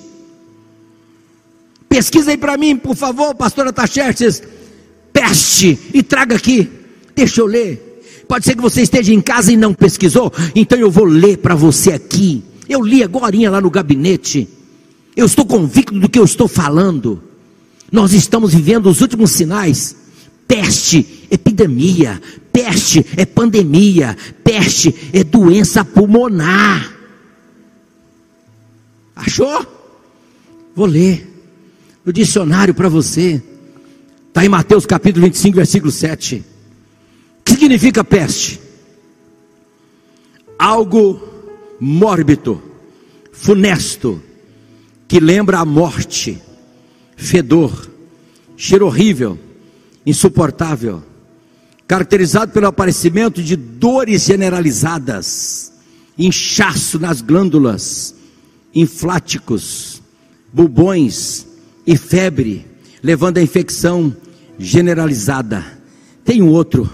Pesquisa 1.88 2.32
aí 2.32 2.38
para 2.38 2.58
mim, 2.58 2.76
por 2.76 2.98
favor, 2.98 3.34
pastora 3.34 3.72
Taxerxes. 3.72 4.44
Peste 5.14 5.80
e 5.94 6.04
traga 6.04 6.36
aqui. 6.36 6.70
Deixa 7.16 7.40
eu 7.40 7.46
ler. 7.46 8.26
Pode 8.28 8.44
ser 8.44 8.56
que 8.56 8.62
você 8.62 8.82
esteja 8.82 9.14
em 9.14 9.22
casa 9.22 9.54
e 9.54 9.56
não 9.56 9.74
pesquisou, 9.74 10.34
então 10.54 10.78
eu 10.78 10.92
vou 10.92 11.06
ler 11.06 11.38
para 11.38 11.56
você 11.56 11.94
aqui. 11.94 12.44
Eu 12.68 12.82
li 12.82 13.02
agora 13.02 13.50
lá 13.50 13.62
no 13.62 13.72
gabinete. 13.72 14.63
Eu 15.16 15.26
estou 15.26 15.46
convicto 15.46 16.00
do 16.00 16.10
que 16.10 16.18
eu 16.18 16.24
estou 16.24 16.48
falando. 16.48 17.22
Nós 17.92 18.14
estamos 18.14 18.54
vivendo 18.54 18.88
os 18.88 19.02
últimos 19.02 19.32
sinais. 19.32 19.96
Peste, 20.48 21.28
epidemia, 21.30 22.22
peste 22.52 23.06
é 23.16 23.26
pandemia, 23.26 24.18
peste 24.44 24.94
é 25.14 25.24
doença 25.24 25.86
pulmonar. 25.86 26.94
Achou? 29.16 29.66
Vou 30.76 30.86
ler 30.86 31.30
no 32.04 32.12
dicionário 32.12 32.74
para 32.74 32.90
você. 32.90 33.42
Está 34.28 34.44
em 34.44 34.50
Mateus 34.50 34.86
capítulo 34.86 35.26
25, 35.26 35.56
versículo 35.56 35.92
7. 35.92 36.44
O 37.40 37.44
que 37.44 37.54
significa 37.54 38.04
peste? 38.04 38.60
Algo 40.58 41.22
mórbido, 41.80 42.62
funesto, 43.32 44.22
que 45.14 45.20
lembra 45.20 45.60
a 45.60 45.64
morte, 45.64 46.42
fedor, 47.16 47.88
cheiro 48.58 48.88
horrível, 48.88 49.38
insuportável, 50.04 51.04
caracterizado 51.86 52.52
pelo 52.52 52.66
aparecimento 52.66 53.40
de 53.40 53.56
dores 53.56 54.24
generalizadas, 54.24 55.72
inchaço 56.18 56.98
nas 56.98 57.22
glândulas, 57.22 58.16
infláticos, 58.74 60.02
bubões 60.52 61.46
e 61.86 61.96
febre, 61.96 62.66
levando 63.04 63.38
a 63.38 63.44
infecção 63.44 64.18
generalizada. 64.58 65.64
Tem 66.26 66.42
um 66.42 66.50
outro, 66.50 66.92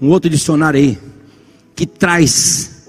um 0.00 0.08
outro 0.08 0.30
dicionário 0.30 0.80
aí, 0.80 0.98
que 1.76 1.84
traz 1.84 2.88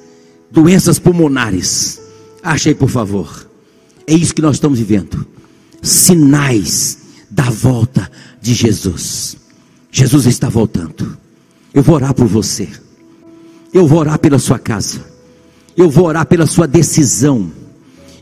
doenças 0.49 0.99
pulmonares. 0.99 1.99
Achei, 2.41 2.73
por 2.73 2.87
favor. 2.87 3.51
É 4.07 4.13
isso 4.13 4.33
que 4.33 4.41
nós 4.41 4.55
estamos 4.55 4.79
vivendo. 4.79 5.25
Sinais 5.81 6.97
da 7.29 7.49
volta 7.49 8.09
de 8.41 8.53
Jesus. 8.53 9.37
Jesus 9.91 10.25
está 10.25 10.49
voltando. 10.49 11.17
Eu 11.73 11.81
vou 11.81 11.95
orar 11.95 12.13
por 12.13 12.27
você. 12.27 12.67
Eu 13.73 13.87
vou 13.87 13.99
orar 13.99 14.19
pela 14.19 14.37
sua 14.37 14.59
casa. 14.59 15.01
Eu 15.75 15.89
vou 15.89 16.05
orar 16.05 16.25
pela 16.25 16.45
sua 16.45 16.67
decisão. 16.67 17.51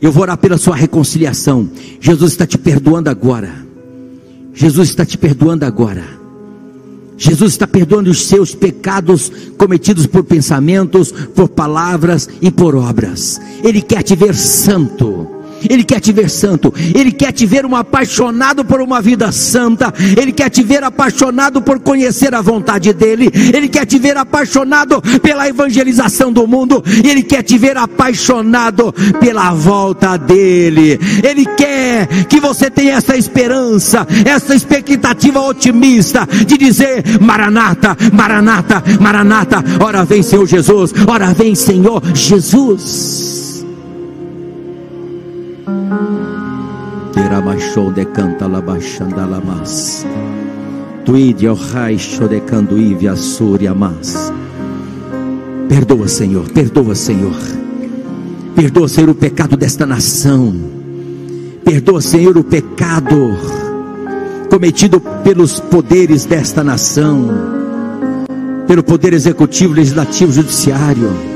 Eu 0.00 0.10
vou 0.10 0.22
orar 0.22 0.38
pela 0.38 0.58
sua 0.58 0.74
reconciliação. 0.74 1.70
Jesus 2.00 2.32
está 2.32 2.46
te 2.46 2.58
perdoando 2.58 3.10
agora. 3.10 3.66
Jesus 4.54 4.88
está 4.88 5.04
te 5.04 5.16
perdoando 5.16 5.64
agora. 5.64 6.04
Jesus 7.16 7.52
está 7.52 7.66
perdoando 7.66 8.10
os 8.10 8.22
seus 8.26 8.54
pecados 8.54 9.30
cometidos 9.56 10.06
por 10.06 10.24
pensamentos, 10.24 11.12
por 11.12 11.48
palavras 11.48 12.28
e 12.40 12.50
por 12.50 12.74
obras. 12.74 13.40
Ele 13.62 13.80
quer 13.80 14.02
te 14.02 14.16
ver 14.16 14.34
santo. 14.34 15.28
Ele 15.68 15.84
quer 15.84 16.00
te 16.00 16.12
ver 16.12 16.28
santo, 16.28 16.72
Ele 16.94 17.12
quer 17.12 17.32
te 17.32 17.46
ver 17.46 17.64
um 17.66 17.76
apaixonado 17.76 18.64
por 18.64 18.80
uma 18.80 19.00
vida 19.00 19.30
santa, 19.32 19.92
Ele 20.16 20.32
quer 20.32 20.50
te 20.50 20.62
ver 20.62 20.82
apaixonado 20.82 21.62
por 21.62 21.80
conhecer 21.80 22.34
a 22.34 22.40
vontade 22.40 22.92
dEle, 22.92 23.30
Ele 23.54 23.68
quer 23.68 23.86
te 23.86 23.98
ver 23.98 24.16
apaixonado 24.16 25.00
pela 25.20 25.48
evangelização 25.48 26.32
do 26.32 26.46
mundo, 26.46 26.82
Ele 27.04 27.22
quer 27.22 27.42
te 27.42 27.58
ver 27.58 27.76
apaixonado 27.76 28.92
pela 29.20 29.52
volta 29.52 30.16
dEle, 30.16 30.98
Ele 31.22 31.44
quer 31.44 32.06
que 32.28 32.40
você 32.40 32.70
tenha 32.70 32.94
essa 32.94 33.16
esperança, 33.16 34.06
essa 34.24 34.54
expectativa 34.54 35.40
otimista 35.40 36.26
de 36.46 36.56
dizer: 36.56 37.02
Maranata, 37.20 37.96
Maranata, 38.12 38.82
Maranata, 39.00 39.64
ora 39.80 40.04
vem 40.04 40.22
Senhor 40.22 40.46
Jesus, 40.46 40.92
ora 41.06 41.32
vem 41.32 41.54
Senhor 41.54 42.02
Jesus. 42.14 43.51
Terabachou 47.22 47.92
de 47.92 48.04
canta 48.06 48.48
labachanda 48.48 49.24
lamas. 49.24 50.04
Tuide 51.04 51.46
o 51.46 51.54
raixo 51.54 52.26
de 52.26 52.40
canduíve 52.40 53.06
mas. 53.76 54.32
Perdoa, 55.68 56.08
Senhor, 56.08 56.50
perdoa, 56.50 56.96
Senhor. 56.96 57.36
Perdoa, 58.56 58.88
Senhor, 58.88 59.10
o 59.10 59.14
pecado 59.14 59.56
desta 59.56 59.86
nação. 59.86 60.52
Perdoa, 61.64 62.00
Senhor, 62.00 62.36
o 62.36 62.42
pecado 62.42 63.36
cometido 64.50 65.00
pelos 65.22 65.60
poderes 65.60 66.24
desta 66.24 66.64
nação, 66.64 67.28
pelo 68.66 68.82
poder 68.82 69.12
executivo, 69.12 69.74
legislativo, 69.74 70.32
judiciário 70.32 71.31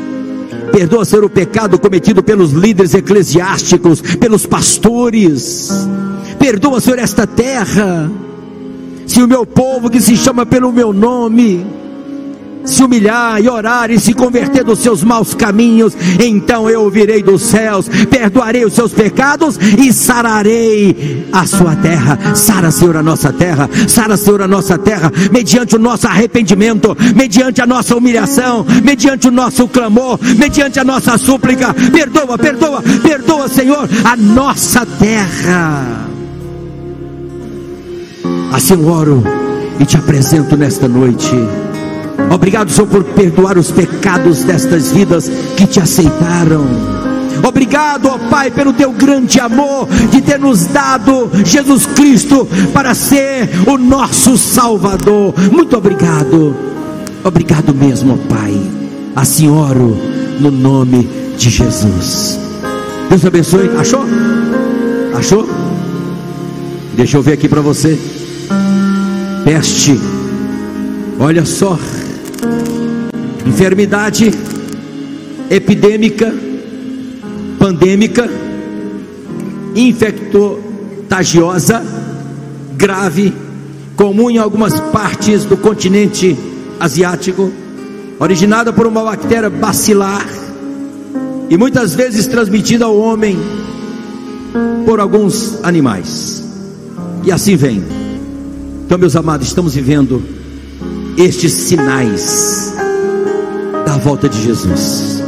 Perdoa, 0.76 1.06
Senhor, 1.06 1.24
o 1.24 1.30
pecado 1.30 1.78
cometido 1.78 2.22
pelos 2.22 2.52
líderes 2.52 2.92
eclesiásticos, 2.92 4.02
pelos 4.02 4.44
pastores. 4.44 5.70
Perdoa, 6.38 6.82
Senhor, 6.82 6.98
esta 6.98 7.26
terra. 7.26 8.10
Se 9.06 9.22
o 9.22 9.26
meu 9.26 9.46
povo 9.46 9.88
que 9.88 10.02
se 10.02 10.14
chama 10.18 10.44
pelo 10.44 10.70
meu 10.70 10.92
nome 10.92 11.64
se 12.66 12.82
humilhar 12.82 13.40
e 13.40 13.48
orar 13.48 13.90
e 13.90 13.98
se 13.98 14.12
converter 14.12 14.64
dos 14.64 14.80
seus 14.80 15.02
maus 15.02 15.34
caminhos, 15.34 15.96
então 16.20 16.68
eu 16.68 16.82
ouvirei 16.82 17.22
dos 17.22 17.42
céus, 17.42 17.88
perdoarei 18.10 18.64
os 18.64 18.74
seus 18.74 18.92
pecados 18.92 19.58
e 19.78 19.92
sararei 19.92 21.26
a 21.32 21.46
sua 21.46 21.76
terra. 21.76 22.18
Sara, 22.34 22.70
Senhor, 22.70 22.96
a 22.96 23.02
nossa 23.02 23.32
terra, 23.32 23.70
sara, 23.88 24.16
Senhor, 24.16 24.42
a 24.42 24.48
nossa 24.48 24.76
terra, 24.76 25.12
mediante 25.32 25.76
o 25.76 25.78
nosso 25.78 26.06
arrependimento, 26.06 26.96
mediante 27.14 27.62
a 27.62 27.66
nossa 27.66 27.96
humilhação, 27.96 28.66
mediante 28.82 29.28
o 29.28 29.30
nosso 29.30 29.68
clamor, 29.68 30.18
mediante 30.36 30.78
a 30.80 30.84
nossa 30.84 31.16
súplica. 31.16 31.72
Perdoa, 31.92 32.36
perdoa, 32.36 32.82
perdoa, 33.02 33.48
Senhor, 33.48 33.88
a 34.04 34.16
nossa 34.16 34.84
terra. 34.84 36.06
Assim 38.52 38.84
oro 38.84 39.22
e 39.78 39.84
te 39.84 39.96
apresento 39.96 40.56
nesta 40.56 40.88
noite 40.88 41.34
Obrigado, 42.30 42.70
Senhor, 42.70 42.86
por 42.86 43.04
perdoar 43.04 43.56
os 43.56 43.70
pecados 43.70 44.42
destas 44.44 44.90
vidas 44.90 45.30
que 45.56 45.66
te 45.66 45.80
aceitaram. 45.80 46.66
Obrigado, 47.42 48.06
ó 48.08 48.18
Pai, 48.30 48.50
pelo 48.50 48.72
teu 48.72 48.92
grande 48.92 49.38
amor 49.38 49.88
de 50.10 50.20
ter 50.20 50.38
nos 50.38 50.66
dado 50.66 51.30
Jesus 51.44 51.86
Cristo 51.86 52.48
para 52.72 52.94
ser 52.94 53.48
o 53.66 53.76
nosso 53.78 54.36
Salvador. 54.36 55.34
Muito 55.52 55.76
obrigado. 55.76 56.56
Obrigado 57.22 57.74
mesmo, 57.74 58.14
ó 58.14 58.34
Pai. 58.34 58.60
Assim 59.14 59.48
oro 59.48 59.96
no 60.40 60.50
nome 60.50 61.08
de 61.36 61.50
Jesus. 61.50 62.38
Deus 63.08 63.24
abençoe. 63.24 63.70
Achou? 63.78 64.04
Achou? 65.14 65.48
Deixa 66.94 67.16
eu 67.16 67.22
ver 67.22 67.32
aqui 67.32 67.48
para 67.48 67.60
você. 67.60 67.98
Peste. 69.44 69.98
Olha 71.18 71.44
só 71.44 71.78
enfermidade 73.46 74.32
epidêmica, 75.48 76.34
pandêmica, 77.58 78.28
infectogiosa, 79.74 81.82
grave, 82.76 83.32
comum 83.94 84.30
em 84.30 84.38
algumas 84.38 84.80
partes 84.80 85.44
do 85.44 85.56
continente 85.56 86.36
asiático, 86.80 87.52
originada 88.18 88.72
por 88.72 88.86
uma 88.86 89.04
bactéria 89.04 89.48
bacilar 89.48 90.26
e 91.48 91.56
muitas 91.56 91.94
vezes 91.94 92.26
transmitida 92.26 92.84
ao 92.84 92.98
homem 92.98 93.38
por 94.84 94.98
alguns 95.00 95.60
animais. 95.62 96.42
E 97.24 97.30
assim 97.30 97.54
vem. 97.56 97.84
Então, 98.84 98.98
meus 98.98 99.14
amados, 99.16 99.46
estamos 99.48 99.74
vivendo 99.74 100.22
estes 101.16 101.52
sinais 101.52 102.65
da 103.86 103.96
volta 103.96 104.28
de 104.28 104.42
Jesus. 104.42 105.22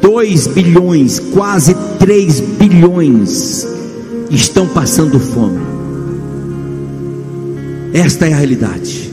2 0.00 0.46
bilhões, 0.46 1.18
quase 1.18 1.74
3 1.98 2.40
bilhões 2.40 3.66
estão 4.30 4.68
passando 4.68 5.18
fome. 5.18 5.60
Esta 7.92 8.26
é 8.26 8.32
a 8.32 8.36
realidade. 8.36 9.12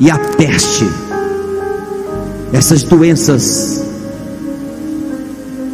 E 0.00 0.10
a 0.10 0.18
peste, 0.18 0.86
essas 2.54 2.82
doenças 2.82 3.84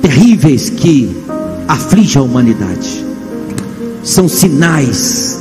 terríveis 0.00 0.68
que 0.68 1.16
afligem 1.68 2.20
a 2.20 2.24
humanidade, 2.24 3.06
são 4.02 4.28
sinais 4.28 5.38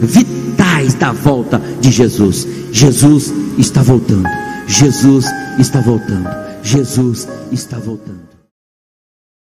vitais 0.00 0.94
da 0.94 1.10
volta 1.10 1.60
de 1.80 1.90
Jesus. 1.90 2.46
Jesus 2.70 3.32
está 3.58 3.82
voltando. 3.82 4.49
Jesus 4.70 5.26
está 5.58 5.80
voltando. 5.80 6.30
Jesus 6.62 7.26
está 7.50 7.76
voltando. 7.80 8.29